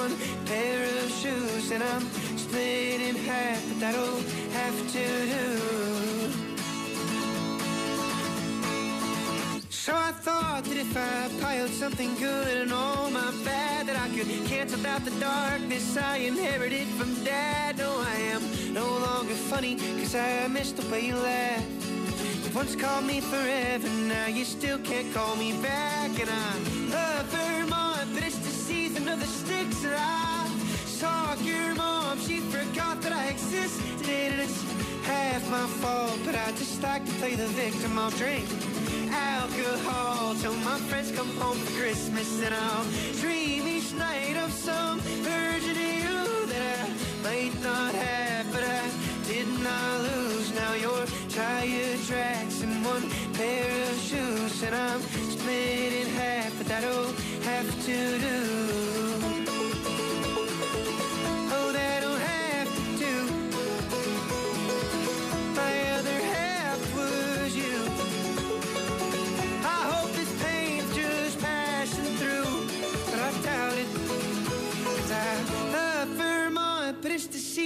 one 0.00 0.16
pair 0.46 0.82
of 1.02 1.10
shoes, 1.10 1.70
and 1.70 1.82
I'm 1.82 2.04
split 2.44 3.00
in 3.08 3.16
half, 3.16 3.60
but 3.68 3.78
that'll 3.80 4.20
have 4.58 4.76
to 4.96 5.06
do. 5.36 5.46
So 9.68 9.92
I 9.94 10.12
thought 10.26 10.64
that 10.64 10.78
if 10.86 10.92
I 10.96 11.28
piled 11.42 11.70
something 11.82 12.14
good 12.16 12.56
and 12.62 12.72
all 12.72 13.10
my 13.10 13.30
bad, 13.44 13.88
that 13.88 13.98
I 14.06 14.08
could 14.14 14.30
cancel 14.46 14.86
out 14.86 15.04
the 15.04 15.16
darkness 15.32 15.96
I 15.96 16.16
inherited 16.30 16.86
from 16.98 17.10
dad. 17.22 17.78
No, 17.78 17.90
I 18.14 18.16
am 18.34 18.42
no 18.72 18.86
longer 19.06 19.34
funny, 19.52 19.74
cause 20.00 20.14
I 20.14 20.48
miss 20.48 20.72
the 20.72 20.86
way 20.90 21.02
you 21.10 21.16
laugh. 21.16 21.64
You 22.44 22.50
once 22.54 22.74
called 22.74 23.04
me 23.04 23.20
forever, 23.20 23.88
now 24.14 24.28
you 24.28 24.44
still 24.44 24.78
can't 24.78 25.12
call 25.12 25.36
me 25.36 25.50
back. 25.60 26.10
And 26.22 26.30
I 26.30 27.09
my 35.50 35.66
fault, 35.66 36.16
but 36.24 36.36
I 36.36 36.52
just 36.52 36.80
like 36.80 37.04
to 37.04 37.12
play 37.14 37.34
the 37.34 37.48
victim. 37.48 37.98
I'll 37.98 38.10
drink 38.10 38.46
alcohol 39.10 40.34
till 40.36 40.54
my 40.54 40.78
friends 40.88 41.10
come 41.10 41.28
home 41.38 41.58
for 41.58 41.80
Christmas. 41.80 42.40
And 42.42 42.54
I'll 42.54 42.84
dream 43.20 43.66
each 43.66 43.92
night 43.94 44.36
of 44.36 44.52
some 44.52 44.98
of 44.98 45.66
you 45.66 46.46
that 46.52 46.62
I 46.78 46.88
might 47.24 47.54
not 47.62 47.94
have, 47.94 48.52
but 48.52 48.62
I 48.62 48.84
did 49.26 49.48
not 49.64 50.00
lose. 50.08 50.54
Now 50.54 50.74
your 50.74 51.04
tire 51.28 51.96
tracks 52.06 52.62
in 52.62 52.84
one 52.84 53.10
pair 53.32 53.90
of 53.90 53.98
shoes, 53.98 54.62
and 54.62 54.74
I'm 54.74 55.00
split 55.02 55.92
in 56.00 56.08
half, 56.10 56.56
but 56.58 56.66
that'll 56.68 57.12
have 57.42 57.68
to 57.86 58.18
do. 58.18 58.89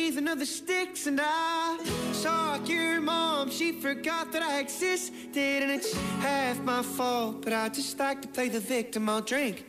Season 0.05 0.29
of 0.29 0.39
the 0.39 0.45
sticks, 0.45 1.07
and 1.07 1.19
I 1.19 1.79
saw 2.13 2.63
your 2.67 3.01
mom. 3.01 3.51
She 3.51 3.73
forgot 3.73 4.33
that 4.33 4.43
I 4.43 4.59
existed, 4.59 5.63
and 5.63 5.71
it's 5.71 5.95
half 6.21 6.61
my 6.61 6.83
fault, 6.83 7.41
but 7.43 7.55
I 7.55 7.71
just 7.71 7.99
like 7.99 8.21
to 8.21 8.29
play 8.29 8.51
the 8.51 8.61
victim. 8.61 9.09
I'll 9.09 9.23
drink 9.23 9.65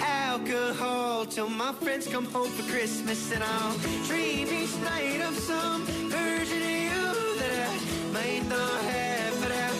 alcohol 0.00 1.26
till 1.26 1.48
my 1.48 1.72
friends 1.74 2.08
come 2.08 2.24
home 2.24 2.50
for 2.50 2.68
Christmas, 2.72 3.30
and 3.30 3.44
I'll 3.44 3.78
dream 4.08 4.48
each 4.48 4.74
night 4.78 5.20
of 5.20 5.34
some 5.38 5.84
version 6.10 6.60
of 6.72 6.76
you 6.90 7.04
that 7.40 7.52
I 7.68 7.72
might 8.16 8.44
not 8.48 8.80
have, 8.82 9.32
but 9.40 9.52
I 9.52 9.70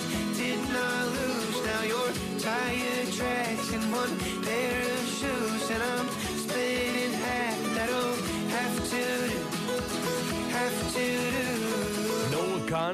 did 0.42 0.60
not 0.78 1.02
lose. 1.18 1.58
Now 1.70 1.82
your 1.92 2.08
tire 2.38 3.04
tracks 3.18 3.72
in 3.72 3.82
one 3.90 4.14
pair 4.46 4.80
of 4.80 5.04
shoes, 5.18 5.70
and 5.74 5.82
I'm 5.82 6.37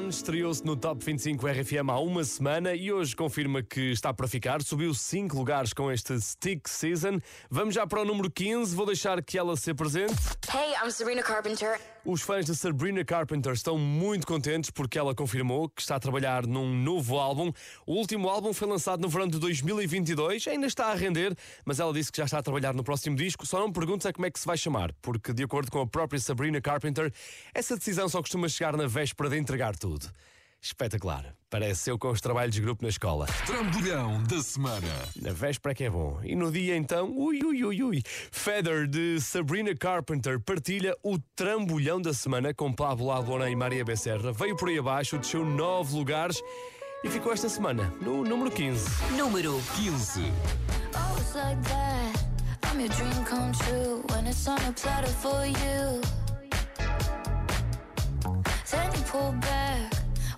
Estreou-se 0.03 0.63
no 0.65 0.75
Top 0.75 1.03
25 1.03 1.47
RFM 1.47 1.89
há 1.89 1.99
uma 1.99 2.23
semana 2.23 2.75
e 2.75 2.91
hoje 2.91 3.15
confirma 3.15 3.63
que 3.63 3.91
está 3.91 4.13
para 4.13 4.27
ficar. 4.27 4.61
Subiu 4.61 4.93
5 4.93 5.35
lugares 5.35 5.71
com 5.71 5.89
este 5.89 6.19
Stick 6.19 6.67
Season. 6.67 7.19
Vamos 7.49 7.73
já 7.73 7.87
para 7.87 8.01
o 8.01 8.05
número 8.05 8.29
15. 8.29 8.75
Vou 8.75 8.85
deixar 8.85 9.23
que 9.23 9.37
ela 9.37 9.55
se 9.55 9.71
apresente. 9.71 10.13
Hey, 10.53 10.73
I'm 10.83 10.91
Sabrina 10.91 11.23
Carpenter. 11.23 11.79
Os 12.05 12.21
fãs 12.21 12.45
de 12.45 12.55
Sabrina 12.55 13.03
Carpenter 13.03 13.53
estão 13.53 13.79
muito 13.79 14.27
contentes 14.27 14.69
porque 14.69 14.99
ela 14.99 15.15
confirmou 15.15 15.67
que 15.67 15.81
está 15.81 15.95
a 15.95 15.99
trabalhar 15.99 16.45
num 16.45 16.71
novo 16.71 17.17
álbum. 17.17 17.51
O 17.83 17.95
último 17.95 18.29
álbum 18.29 18.53
foi 18.53 18.67
lançado 18.67 19.01
no 19.01 19.09
verão 19.09 19.27
de 19.27 19.39
2022, 19.39 20.47
ainda 20.47 20.67
está 20.67 20.91
a 20.91 20.93
render, 20.93 21.35
mas 21.65 21.79
ela 21.79 21.91
disse 21.91 22.11
que 22.11 22.19
já 22.19 22.25
está 22.25 22.37
a 22.37 22.43
trabalhar 22.43 22.75
no 22.75 22.83
próximo 22.83 23.15
disco. 23.15 23.43
Só 23.43 23.59
não 23.59 23.69
me 23.69 23.73
perguntes 23.73 24.05
é 24.05 24.13
como 24.13 24.27
é 24.27 24.29
que 24.29 24.39
se 24.39 24.45
vai 24.45 24.55
chamar, 24.55 24.93
porque 25.01 25.33
de 25.33 25.43
acordo 25.43 25.71
com 25.71 25.81
a 25.81 25.87
própria 25.87 26.19
Sabrina 26.19 26.61
Carpenter, 26.61 27.11
essa 27.55 27.75
decisão 27.75 28.07
só 28.07 28.21
costuma 28.21 28.47
chegar 28.49 28.77
na 28.77 28.85
véspera 28.85 29.31
de 29.31 29.37
entregar 29.37 29.75
tudo. 29.75 29.84
Espetacular. 30.61 31.35
Parece 31.47 31.91
eu 31.91 31.99
com 31.99 32.09
os 32.09 32.19
trabalhos 32.19 32.55
de 32.55 32.59
grupo 32.59 32.81
na 32.83 32.89
escola. 32.89 33.27
Trambolhão 33.45 34.23
da 34.23 34.41
semana. 34.41 34.87
Na 35.21 35.31
véspera 35.31 35.73
é 35.73 35.75
que 35.75 35.83
é 35.83 35.89
bom. 35.89 36.19
E 36.23 36.35
no 36.35 36.51
dia 36.51 36.75
então, 36.75 37.15
ui, 37.15 37.39
ui, 37.43 37.63
ui, 37.63 37.83
ui. 37.83 38.03
Feather 38.31 38.87
de 38.87 39.21
Sabrina 39.21 39.75
Carpenter 39.75 40.39
partilha 40.39 40.97
o 41.03 41.19
trambolhão 41.35 42.01
da 42.01 42.13
semana 42.13 42.51
com 42.51 42.73
Pablo 42.73 43.11
Alborán 43.11 43.51
e 43.51 43.55
Maria 43.55 43.85
Becerra. 43.85 44.33
Veio 44.33 44.57
por 44.57 44.69
aí 44.69 44.79
abaixo, 44.79 45.19
desceu 45.19 45.45
nove 45.45 45.95
lugares 45.95 46.41
e 47.03 47.09
ficou 47.09 47.31
esta 47.31 47.47
semana 47.47 47.93
no 48.01 48.23
número 48.23 48.49
15. 48.49 49.13
Número 49.15 49.61
15. 49.75 50.21
Oh, 50.95 51.15
Then 58.75 58.91
you 58.93 59.03
pull 59.13 59.31
back 59.51 59.93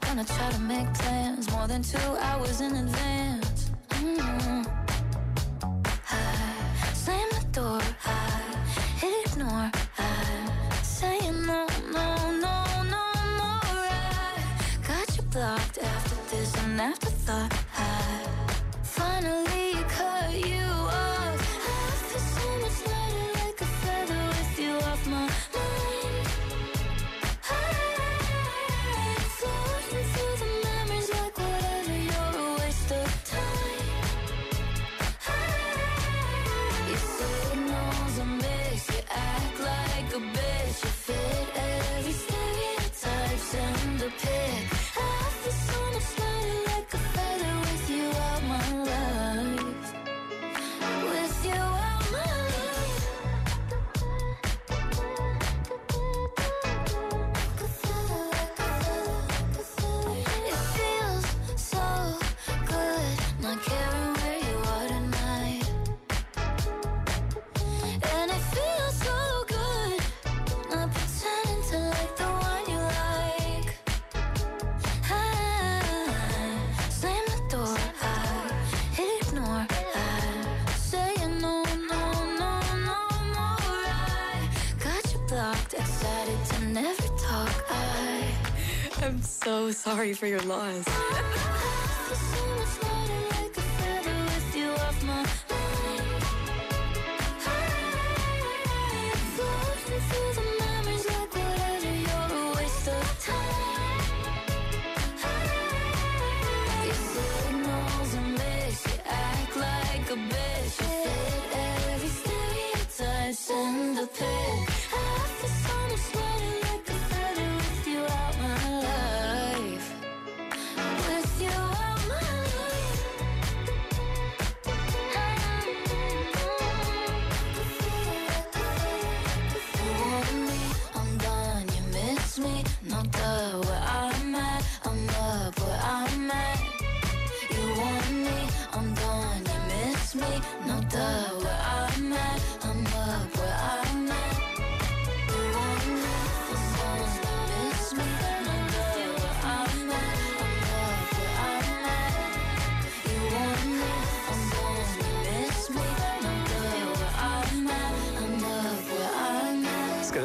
when 0.06 0.20
I 0.20 0.24
try 0.24 0.50
to 0.52 0.60
make 0.60 0.94
plans 0.94 1.50
more 1.52 1.68
than 1.68 1.82
two 1.82 2.10
hours 2.28 2.62
in 2.62 2.72
advance. 2.76 3.72
Mm. 3.90 4.66
I 6.12 6.94
slam 6.94 7.30
the 7.38 7.44
door, 7.60 7.82
I 8.06 9.24
ignore, 9.26 9.72
I 9.98 10.82
say 10.84 11.18
no, 11.32 11.66
no, 11.98 12.08
no, 12.46 12.56
no 12.94 13.04
more. 13.40 13.88
I 13.94 14.78
got 14.88 15.08
you 15.18 15.24
blocked 15.36 15.78
after 15.80 16.18
this 16.32 16.56
and 16.64 16.80
afterthought. 16.80 17.54
I 17.76 18.28
finally 18.84 19.67
sorry 89.88 90.12
for 90.14 90.28
your 90.28 90.42
loss. 90.42 91.27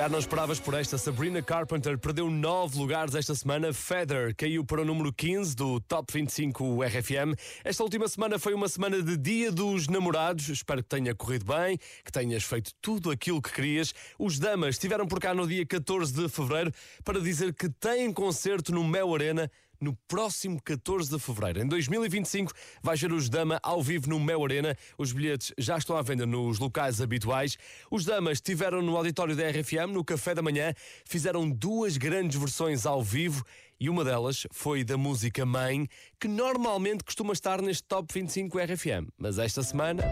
Calhar 0.03 0.11
não 0.11 0.19
esperavas 0.19 0.59
por 0.59 0.75
esta. 0.75 0.99
Sabrina 0.99 1.41
Carpenter 1.41 1.97
perdeu 1.97 2.29
9 2.29 2.77
lugares 2.77 3.15
esta 3.15 3.37
semana. 3.37 3.73
Feather 3.73 4.35
caiu 4.35 4.65
para 4.65 4.83
o 4.83 4.85
número 4.85 5.13
15 5.13 5.55
do 5.55 5.81
Top 5.81 6.13
25 6.13 6.83
RFM. 6.83 7.39
Esta 7.63 7.85
última 7.85 8.09
semana 8.09 8.37
foi 8.37 8.53
uma 8.53 8.69
semana 8.69 9.01
de 9.01 9.17
Dia 9.17 9.53
dos 9.53 9.87
Namorados. 9.87 10.49
Espero 10.49 10.83
que 10.83 10.89
tenha 10.89 11.15
corrido 11.15 11.45
bem, 11.45 11.79
que 12.05 12.11
tenhas 12.11 12.43
feito 12.43 12.73
tudo 12.81 13.13
aquilo 13.13 13.41
que 13.41 13.53
querias. 13.53 13.95
Os 14.19 14.41
Damas 14.41 14.75
estiveram 14.75 15.07
por 15.07 15.21
cá 15.21 15.33
no 15.33 15.47
dia 15.47 15.65
14 15.65 16.13
de 16.13 16.29
fevereiro 16.29 16.73
para 17.05 17.21
dizer 17.21 17.55
que 17.55 17.69
têm 17.69 18.13
concerto 18.13 18.75
no 18.75 18.83
Mel 18.83 19.15
Arena 19.15 19.49
no 19.83 19.95
próximo 20.07 20.63
14 20.63 21.11
de 21.11 21.19
fevereiro. 21.19 21.61
Em 21.61 21.67
2025 21.67 22.53
vai 22.83 22.97
ser 22.97 23.13
os 23.13 23.29
Dama 23.29 23.59
ao 23.63 23.83
vivo 23.83 24.09
no 24.09 24.21
Mel 24.21 24.45
Arena. 24.45 24.77
Os 24.97 25.13
bilhetes 25.13 25.53
já 25.59 25.77
estão 25.77 25.97
à 25.97 26.03
venda 26.03 26.25
nos 26.25 26.59
locais 26.59 27.01
habituais. 27.01 27.59
Os 27.91 28.05
Damas 28.05 28.39
estiveram 28.39 28.81
no 28.81 28.97
auditório 28.97 29.35
da 29.35 29.49
RFM, 29.51 29.93
no 29.93 30.05
café 30.05 30.35
da 30.35 30.41
manhã, 30.41 30.73
fizeram 31.05 31.51
duas 31.51 31.97
grandes 31.97 32.39
versões 32.39 32.87
ao 32.87 33.03
vivo 33.03 33.45
e 33.81 33.91
uma 33.91 34.05
delas 34.05 34.47
foi 34.53 34.85
da 34.85 34.97
música 34.97 35.45
Mãe, 35.45 35.89
que 36.21 36.29
normalmente 36.29 37.03
costuma 37.03 37.33
estar 37.33 37.61
neste 37.61 37.83
Top 37.83 38.07
25 38.15 38.59
RFM. 38.59 39.09
Mas 39.19 39.39
esta 39.39 39.63
semana. 39.63 40.05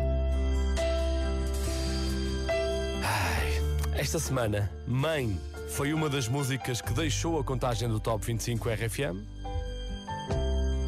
Esta 3.97 4.19
semana, 4.19 4.73
Mãe 4.89 5.39
foi 5.69 5.93
uma 5.93 6.09
das 6.09 6.27
músicas 6.27 6.81
que 6.81 6.93
deixou 6.93 7.39
a 7.39 7.45
contagem 7.45 7.89
do 7.89 8.01
Top 8.01 8.25
25 8.27 8.69
RFM. 8.69 9.40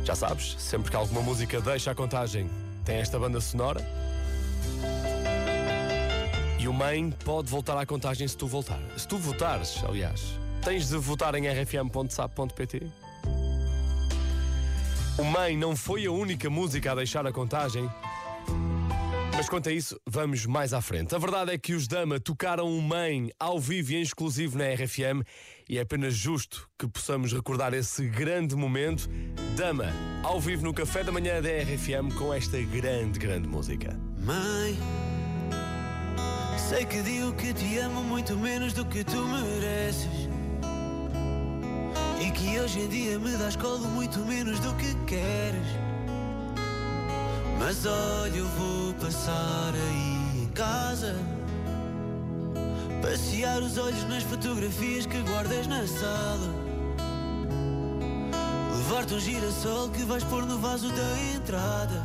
Já 0.04 0.16
sabes, 0.16 0.56
sempre 0.58 0.90
que 0.90 0.96
alguma 0.96 1.20
música 1.20 1.60
deixa 1.60 1.92
a 1.92 1.94
contagem, 1.94 2.50
tem 2.84 2.96
esta 2.96 3.18
banda 3.18 3.40
sonora. 3.40 3.80
E 6.58 6.66
o 6.66 6.72
Mãe 6.72 7.10
pode 7.24 7.48
voltar 7.48 7.78
à 7.78 7.86
contagem 7.86 8.26
se 8.26 8.36
tu 8.36 8.46
voltar. 8.46 8.80
Se 8.96 9.06
tu 9.06 9.16
votares, 9.16 9.82
aliás, 9.84 10.38
tens 10.64 10.88
de 10.88 10.96
votar 10.96 11.34
em 11.34 11.46
rfm.sap.pt. 11.48 12.82
O 15.18 15.24
Mãe 15.24 15.56
não 15.56 15.76
foi 15.76 16.06
a 16.06 16.10
única 16.10 16.48
música 16.50 16.92
a 16.92 16.94
deixar 16.94 17.26
a 17.26 17.32
contagem, 17.32 17.88
mas 19.42 19.48
quanto 19.48 19.68
a 19.68 19.72
isso, 19.72 20.00
vamos 20.06 20.46
mais 20.46 20.72
à 20.72 20.80
frente. 20.80 21.16
A 21.16 21.18
verdade 21.18 21.50
é 21.50 21.58
que 21.58 21.74
os 21.74 21.88
Dama 21.88 22.20
tocaram 22.20 22.64
um 22.64 22.80
Mãe 22.80 23.28
ao 23.40 23.58
vivo 23.58 23.90
e 23.90 23.96
em 23.96 24.00
exclusivo 24.00 24.56
na 24.56 24.72
RFM 24.72 25.26
e 25.68 25.78
é 25.78 25.80
apenas 25.80 26.14
justo 26.14 26.68
que 26.78 26.86
possamos 26.86 27.32
recordar 27.32 27.74
esse 27.74 28.06
grande 28.06 28.54
momento. 28.54 29.10
Dama, 29.56 29.86
ao 30.22 30.40
vivo 30.40 30.62
no 30.62 30.72
café 30.72 31.02
da 31.02 31.10
manhã 31.10 31.42
da 31.42 31.48
RFM 31.48 32.16
com 32.16 32.32
esta 32.32 32.56
grande, 32.60 33.18
grande 33.18 33.48
música. 33.48 33.98
Mãe, 34.20 34.78
sei 36.56 36.86
que 36.86 37.02
digo 37.02 37.32
que 37.32 37.52
te 37.52 37.78
amo 37.78 38.00
muito 38.04 38.38
menos 38.38 38.72
do 38.72 38.86
que 38.86 39.02
tu 39.02 39.26
mereces. 39.26 40.28
E 42.24 42.30
que 42.30 42.60
hoje 42.60 42.78
em 42.78 42.88
dia 42.88 43.18
me 43.18 43.36
das 43.36 43.56
colo 43.56 43.88
muito 43.88 44.20
menos 44.20 44.60
do 44.60 44.72
que 44.76 44.94
queres. 45.06 45.91
Mas 47.64 47.86
olha, 47.86 48.36
eu 48.38 48.46
vou 48.58 48.92
passar 48.94 49.72
aí 49.72 50.42
em 50.42 50.48
casa. 50.48 51.14
Passear 53.00 53.62
os 53.62 53.78
olhos 53.78 54.02
nas 54.08 54.24
fotografias 54.24 55.06
que 55.06 55.22
guardas 55.22 55.68
na 55.68 55.86
sala. 55.86 56.52
Levar-te 58.76 59.14
um 59.14 59.20
girassol 59.20 59.90
que 59.90 60.02
vais 60.02 60.24
pôr 60.24 60.44
no 60.44 60.58
vaso 60.58 60.88
da 60.88 61.20
entrada. 61.36 62.04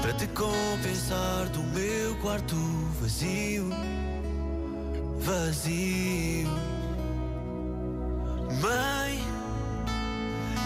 Para 0.00 0.12
te 0.12 0.28
compensar 0.28 1.48
do 1.48 1.64
meu 1.76 2.14
quarto 2.18 2.54
vazio. 3.00 3.68
Vazio. 5.18 6.48
Mãe, 8.60 9.31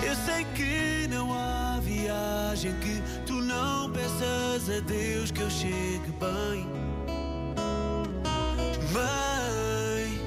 eu 0.05 0.15
sei 0.15 0.45
que 0.55 1.07
não 1.09 1.33
há 1.33 1.79
viagem 1.81 2.73
que 2.81 3.03
tu 3.27 3.35
não 3.35 3.91
peças 3.91 4.69
a 4.69 4.81
Deus 4.81 5.31
que 5.31 5.41
eu 5.41 5.51
chegue 5.51 6.13
bem. 6.21 6.67
Mãe, 8.93 10.21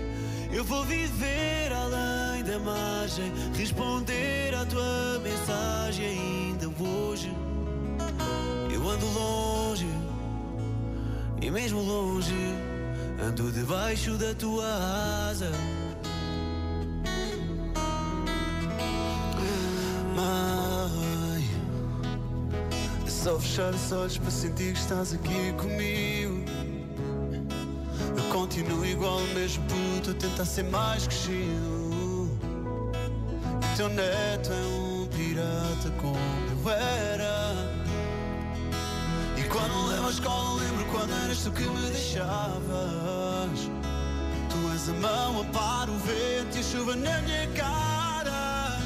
eu 0.52 0.64
vou 0.64 0.84
viver 0.86 1.72
além 1.74 2.44
da 2.44 2.60
margem, 2.60 3.32
responder 3.56 4.54
à 4.56 4.66
tua 4.66 5.20
mensagem 5.20 6.06
ainda 6.06 6.68
hoje. 6.68 7.32
Eu 8.74 8.88
ando 8.88 9.06
longe, 9.08 9.88
e 11.42 11.52
mesmo 11.52 11.82
longe, 11.82 12.36
ando 13.22 13.52
debaixo 13.52 14.18
da 14.18 14.34
tua 14.34 14.66
asa. 15.30 15.52
Só 23.24 23.38
fechar 23.38 23.74
os 23.74 23.92
olhos 23.92 24.18
para 24.18 24.32
sentir 24.32 24.74
que 24.74 24.80
estás 24.80 25.14
aqui 25.14 25.54
comigo. 25.58 26.42
Eu 28.16 28.24
continuo 28.32 28.86
igual, 28.86 29.20
mesmo 29.36 29.62
puto, 29.66 30.12
a 30.12 30.14
tentar 30.14 30.46
ser 30.46 30.64
mais 30.64 31.06
crescido. 31.06 32.32
O 32.42 33.76
teu 33.76 33.90
neto 33.90 34.54
é 34.54 34.66
um 34.68 35.08
pirata 35.08 35.92
como 36.00 36.16
eu 36.16 36.72
era. 36.72 37.56
E 39.36 39.44
quando 39.50 39.88
levo 39.90 40.08
à 40.08 40.12
escola, 40.12 40.62
lembro 40.62 40.86
quando 40.86 41.12
eras 41.26 41.44
tu 41.44 41.52
que 41.52 41.64
me 41.64 41.90
deixavas. 41.90 42.40
Tu 44.50 44.72
és 44.72 44.90
a 44.90 44.94
mão 44.94 45.42
a 45.42 45.46
par 45.46 45.90
o 45.90 45.98
vento 45.98 46.56
e 46.56 46.60
a 46.60 46.64
chuva 46.64 46.96
na 46.96 47.22
minha 47.24 47.48
cara. 47.50 48.80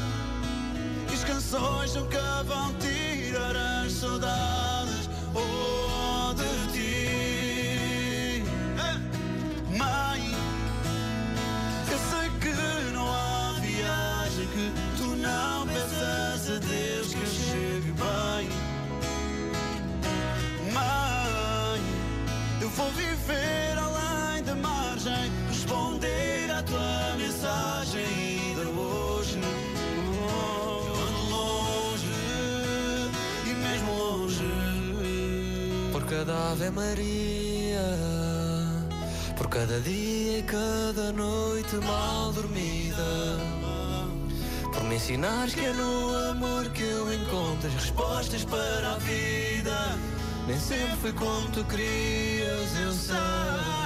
E 1.12 1.14
as 1.14 1.24
canções 1.24 1.94
nunca 1.94 2.44
vão 2.48 2.74
tirar 2.80 3.03
as 3.36 3.92
saudades 3.94 5.10
oh, 5.34 6.34
de 6.34 6.72
ti. 6.72 8.44
Mãe, 9.76 10.36
eu 11.92 11.98
sei 11.98 12.30
que 12.40 12.92
não 12.92 13.08
há 13.12 13.56
viagem 13.60 14.48
que 14.48 14.72
tu 14.98 15.16
não 15.16 15.68
peças 15.68 16.50
a 16.50 16.60
Deus 16.60 17.14
que 17.14 17.26
chegue 17.26 17.92
bem. 17.94 18.50
Mãe, 20.72 21.82
eu 22.62 22.70
vou 22.70 22.92
viver 22.92 23.13
cada 36.26 36.52
Ave 36.52 36.70
Maria, 36.70 37.98
por 39.36 39.50
cada 39.50 39.78
dia 39.82 40.40
e 40.40 40.44
cada 40.44 41.12
noite 41.12 41.76
mal 41.76 42.32
dormida. 42.32 43.04
Por 44.74 44.86
me 44.86 44.96
ensinares 44.96 45.54
que 45.54 45.66
é 45.66 45.74
no 45.74 46.30
amor 46.30 46.70
que 46.70 46.82
eu 46.82 47.14
encontro 47.14 47.68
as 47.68 47.74
respostas 47.74 48.46
para 48.46 48.94
a 48.94 48.98
vida. 49.00 49.98
Nem 50.48 50.58
sempre 50.58 50.96
foi 51.02 51.12
como 51.12 51.50
tu 51.50 51.62
querias, 51.66 52.80
eu 52.82 52.94
sei. 52.94 53.83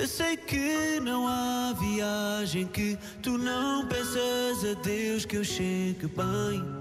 Eu 0.00 0.08
sei 0.08 0.34
que 0.34 0.98
não 1.00 1.28
há 1.28 1.74
viagem 1.78 2.66
que 2.66 2.98
tu 3.22 3.36
não 3.36 3.86
peças 3.86 4.64
a 4.64 4.72
Deus 4.82 5.26
que 5.26 5.36
eu 5.36 5.44
chegue 5.44 6.06
bem. 6.06 6.79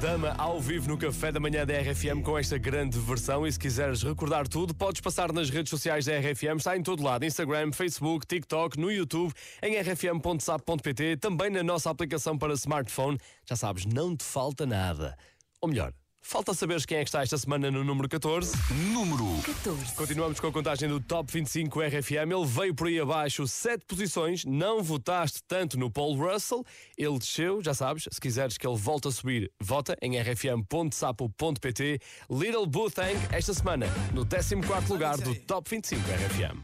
Dama 0.00 0.32
ao 0.38 0.60
vivo 0.60 0.88
no 0.88 0.96
café 0.96 1.32
da 1.32 1.40
manhã 1.40 1.66
da 1.66 1.74
RFM 1.76 2.22
com 2.22 2.38
esta 2.38 2.56
grande 2.56 2.96
versão. 3.00 3.44
E 3.44 3.50
se 3.50 3.58
quiseres 3.58 4.00
recordar 4.00 4.46
tudo, 4.46 4.72
podes 4.72 5.00
passar 5.00 5.32
nas 5.32 5.50
redes 5.50 5.70
sociais 5.70 6.04
da 6.04 6.16
RFM. 6.16 6.58
Está 6.58 6.76
em 6.76 6.82
todo 6.84 7.02
lado: 7.02 7.24
Instagram, 7.24 7.72
Facebook, 7.72 8.24
TikTok, 8.24 8.78
no 8.78 8.92
YouTube, 8.92 9.34
em 9.60 9.76
rfm.sap.pt, 9.76 11.16
também 11.16 11.50
na 11.50 11.64
nossa 11.64 11.90
aplicação 11.90 12.38
para 12.38 12.52
smartphone. 12.54 13.18
Já 13.44 13.56
sabes, 13.56 13.86
não 13.86 14.16
te 14.16 14.22
falta 14.22 14.64
nada. 14.64 15.16
Ou 15.60 15.68
melhor, 15.68 15.92
falta 16.28 16.52
saberes 16.52 16.84
quem 16.84 16.98
é 16.98 17.04
que 17.04 17.08
está 17.08 17.22
esta 17.22 17.38
semana 17.38 17.70
no 17.70 17.82
número 17.82 18.06
14. 18.06 18.52
Número 18.92 19.24
14. 19.42 19.94
Continuamos 19.94 20.38
com 20.38 20.48
a 20.48 20.52
contagem 20.52 20.86
do 20.86 21.00
Top 21.00 21.32
25 21.32 21.80
RFM. 21.80 22.30
Ele 22.30 22.46
veio 22.46 22.74
por 22.74 22.86
aí 22.86 23.00
abaixo, 23.00 23.48
sete 23.48 23.86
posições. 23.86 24.44
Não 24.44 24.82
votaste 24.82 25.42
tanto 25.48 25.78
no 25.78 25.90
Paul 25.90 26.18
Russell. 26.18 26.62
Ele 26.98 27.18
desceu, 27.18 27.62
já 27.62 27.72
sabes. 27.72 28.06
Se 28.12 28.20
quiseres 28.20 28.58
que 28.58 28.66
ele 28.66 28.76
volte 28.76 29.08
a 29.08 29.10
subir, 29.10 29.50
vota 29.58 29.96
em 30.02 30.18
rfm.sapo.pt. 30.20 31.98
Little 32.30 32.66
Boothang, 32.66 33.16
esta 33.32 33.54
semana, 33.54 33.86
no 34.12 34.26
14 34.26 34.92
lugar 34.92 35.16
do 35.16 35.34
Top 35.34 35.68
25 35.70 36.02
RFM. 36.02 36.58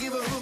You 0.00 0.33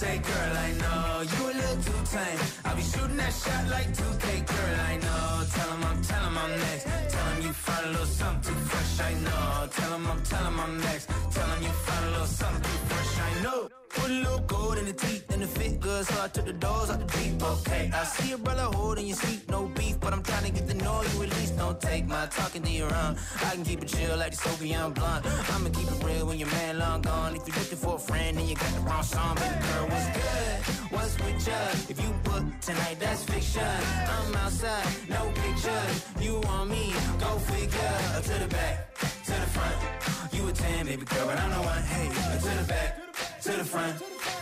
say, 0.00 0.16
girl, 0.16 0.52
I 0.66 0.70
know. 0.82 1.04
You 1.32 1.42
a 1.44 1.54
little 1.60 1.80
too 1.86 2.00
tame. 2.12 2.40
I'll 2.64 2.76
be 2.76 2.82
shooting 2.82 3.18
that 3.22 3.34
shot 3.42 3.64
like 3.68 3.88
2K, 4.00 4.24
girl, 4.52 4.76
I 4.92 4.94
know. 5.04 5.26
Tell 5.54 5.70
him 5.74 5.84
I'm, 5.90 5.98
tell 6.10 6.24
him 6.28 6.38
I'm 6.42 6.52
next. 6.66 6.84
Tell 7.12 7.26
him 7.32 7.42
you 7.46 7.52
find 7.52 7.86
a 7.86 7.90
little 7.90 8.06
something 8.20 8.42
too 8.46 8.60
fresh, 8.70 8.92
I 9.08 9.12
know. 9.26 9.68
Tell 9.76 9.92
him 9.96 10.06
I'm, 10.12 10.22
tell 10.22 10.44
him 10.48 10.60
I'm 10.64 10.80
next. 10.80 11.06
Tell 11.34 11.48
him 11.52 11.62
you 11.62 11.74
find 11.86 12.04
a 12.06 12.10
little 12.12 12.32
something 12.40 12.62
too 12.62 12.80
fresh, 12.88 13.12
I 13.28 13.42
know. 13.42 13.69
Little 14.10 14.40
gold 14.40 14.76
in 14.76 14.86
the 14.86 14.92
teeth 14.92 15.24
and 15.32 15.40
the 15.40 15.46
fit 15.46 15.78
good, 15.78 16.04
so 16.04 16.20
I 16.20 16.26
took 16.26 16.44
the 16.44 16.52
doors 16.52 16.90
out 16.90 16.98
the 16.98 17.18
deep. 17.18 17.40
Okay, 17.40 17.90
I 17.94 18.02
see 18.02 18.32
a 18.32 18.38
brother 18.38 18.64
holding 18.76 19.06
your 19.06 19.16
seat, 19.16 19.48
no 19.48 19.66
beef, 19.66 20.00
but 20.00 20.12
I'm 20.12 20.22
trying 20.24 20.44
to 20.46 20.50
get 20.50 20.66
to 20.68 20.74
know 20.74 21.00
you 21.02 21.22
at 21.22 21.30
least. 21.38 21.56
Don't 21.56 21.80
take 21.80 22.08
my 22.08 22.26
talking 22.26 22.62
to 22.62 22.70
your 22.70 22.92
own. 22.92 23.16
I 23.36 23.50
can 23.54 23.64
keep 23.64 23.82
it 23.82 23.88
chill 23.88 24.16
like 24.16 24.32
the 24.32 24.36
Soviet 24.48 24.90
blonde. 24.94 25.24
I'ma 25.52 25.70
keep 25.70 25.86
it 25.86 26.04
real 26.04 26.26
when 26.26 26.38
your 26.40 26.48
man 26.48 26.80
long 26.80 27.02
gone. 27.02 27.36
If 27.36 27.46
you're 27.46 27.56
looking 27.56 27.78
for 27.78 27.94
a 27.94 27.98
friend 27.98 28.36
and 28.36 28.48
you 28.48 28.56
got 28.56 28.72
the 28.74 28.80
wrong 28.80 29.04
song, 29.04 29.36
baby 29.36 29.54
girl, 29.66 29.86
what's 29.86 30.08
good? 30.18 30.56
What's 30.90 31.14
with 31.20 31.46
you? 31.46 31.62
If 31.92 32.02
you 32.02 32.10
book 32.24 32.44
tonight, 32.60 32.96
that's 32.98 33.22
fiction. 33.22 33.62
I'm 33.62 34.34
outside, 34.34 34.86
no 35.08 35.30
pictures. 35.34 35.94
You 36.20 36.40
want 36.40 36.70
me? 36.70 36.92
Go 37.20 37.38
figure. 37.38 37.96
To 38.26 38.34
the 38.42 38.48
back, 38.48 38.92
to 38.98 39.32
the 39.32 39.50
front. 39.54 40.34
You 40.34 40.48
a 40.48 40.52
10, 40.52 40.86
baby 40.86 41.04
girl, 41.04 41.26
but 41.26 41.38
I'm 41.38 41.50
the 41.50 41.62
one. 41.62 41.82
Hey, 41.84 42.08
to 42.08 42.58
the 42.60 42.66
back, 42.66 43.09
to 43.42 43.52
the 43.52 43.64
front. 43.64 43.96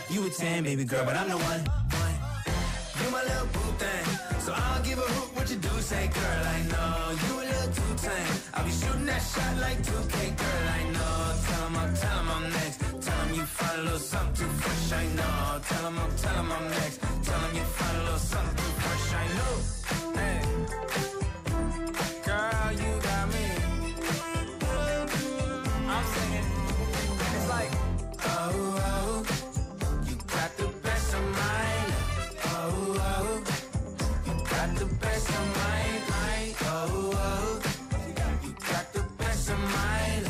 You 0.09 0.27
a 0.27 0.29
10, 0.29 0.63
baby 0.63 0.83
girl, 0.83 1.05
but 1.05 1.15
I'm 1.15 1.29
the 1.29 1.37
one. 1.37 1.61
You 2.99 3.11
my 3.11 3.23
little 3.23 3.47
boo 3.47 3.71
thing. 3.79 4.05
So 4.41 4.51
I 4.53 4.73
don't 4.73 4.85
give 4.85 4.97
a 4.99 5.07
hoot 5.15 5.35
what 5.35 5.49
you 5.49 5.55
do, 5.55 5.69
say, 5.79 6.07
girl, 6.07 6.43
I 6.55 6.59
know. 6.71 7.15
You 7.23 7.33
a 7.39 7.45
little 7.47 7.71
too 7.79 7.91
tame. 7.95 8.35
I'll 8.55 8.65
be 8.65 8.71
shooting 8.71 9.05
that 9.05 9.21
shot 9.21 9.55
like 9.61 9.79
2K, 9.83 10.15
girl, 10.41 10.65
I 10.79 10.83
know. 10.95 11.15
Tell 11.47 11.65
'em 11.67 11.77
I'm, 11.77 11.93
tell 11.95 12.19
'em 12.19 12.29
I'm 12.29 12.43
next. 12.51 12.77
Tell 13.05 13.19
'em 13.23 13.33
you 13.35 13.45
find 13.45 13.79
a 13.79 13.83
little 13.83 13.99
something 13.99 14.35
too 14.35 14.51
fresh, 14.61 14.91
I 14.91 15.05
know. 15.17 15.61
Tell 15.69 15.85
'em 15.87 15.99
I'm, 15.99 16.11
tell 16.17 16.37
'em 16.41 16.51
I'm 16.51 16.67
next. 16.69 16.99
Tell 17.23 17.39
'em 17.45 17.55
you 17.55 17.65
find 17.77 17.95
a 17.95 18.03
little 18.03 18.19
something 18.19 18.55
too 18.59 18.73
fresh, 18.83 19.07
I 19.23 19.25
know. 19.37 19.55
Hey. 20.19 21.08
Best 35.19 35.39
of 35.39 35.47
mine. 35.57 36.01
mine. 36.11 36.55
Oh, 36.61 37.11
oh, 37.13 37.59
you 38.45 38.53
got 38.71 38.93
the 38.93 39.03
best 39.17 39.49
of 39.49 39.59
mine. 39.59 40.25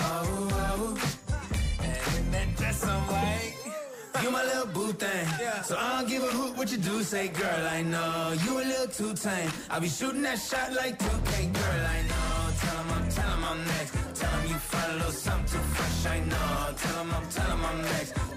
Oh, 0.00 0.48
oh, 0.52 0.98
and 1.82 2.16
in 2.18 2.30
that 2.32 2.56
dress 2.56 2.84
I'm 2.84 3.02
white. 3.08 3.54
You 4.22 4.30
my 4.30 4.44
little 4.44 4.66
boo 4.66 4.92
thing. 4.92 5.26
So 5.64 5.76
I 5.78 6.00
don't 6.00 6.08
give 6.08 6.22
a 6.22 6.26
hoot 6.26 6.56
what 6.56 6.70
you 6.72 6.78
do, 6.78 7.02
say, 7.02 7.28
girl, 7.28 7.66
I 7.66 7.82
know. 7.82 8.34
You 8.44 8.52
a 8.60 8.64
little 8.64 8.88
too 8.88 9.14
tame. 9.14 9.50
I'll 9.70 9.80
be 9.80 9.88
shooting 9.88 10.22
that 10.22 10.38
shot 10.38 10.72
like 10.72 10.98
2K, 10.98 11.52
girl, 11.52 11.82
I 11.96 12.00
know. 12.10 12.26
Tell 12.60 12.78
'em 12.80 12.90
I'm, 12.96 13.08
tell 13.10 13.30
'em 13.32 13.44
I'm 13.44 13.64
next. 13.64 13.92
Tell 14.20 14.34
'em 14.34 14.48
you 14.48 14.58
find 14.70 14.92
a 14.92 14.96
little 14.96 15.12
something 15.12 15.46
too 15.52 15.64
fresh, 15.74 16.06
I 16.14 16.20
know. 16.30 16.74
Tell 16.82 17.00
'em 17.00 17.10
I'm, 17.16 17.26
tell 17.28 17.50
'em 17.52 17.64
I'm 17.64 17.82
next. 17.82 18.30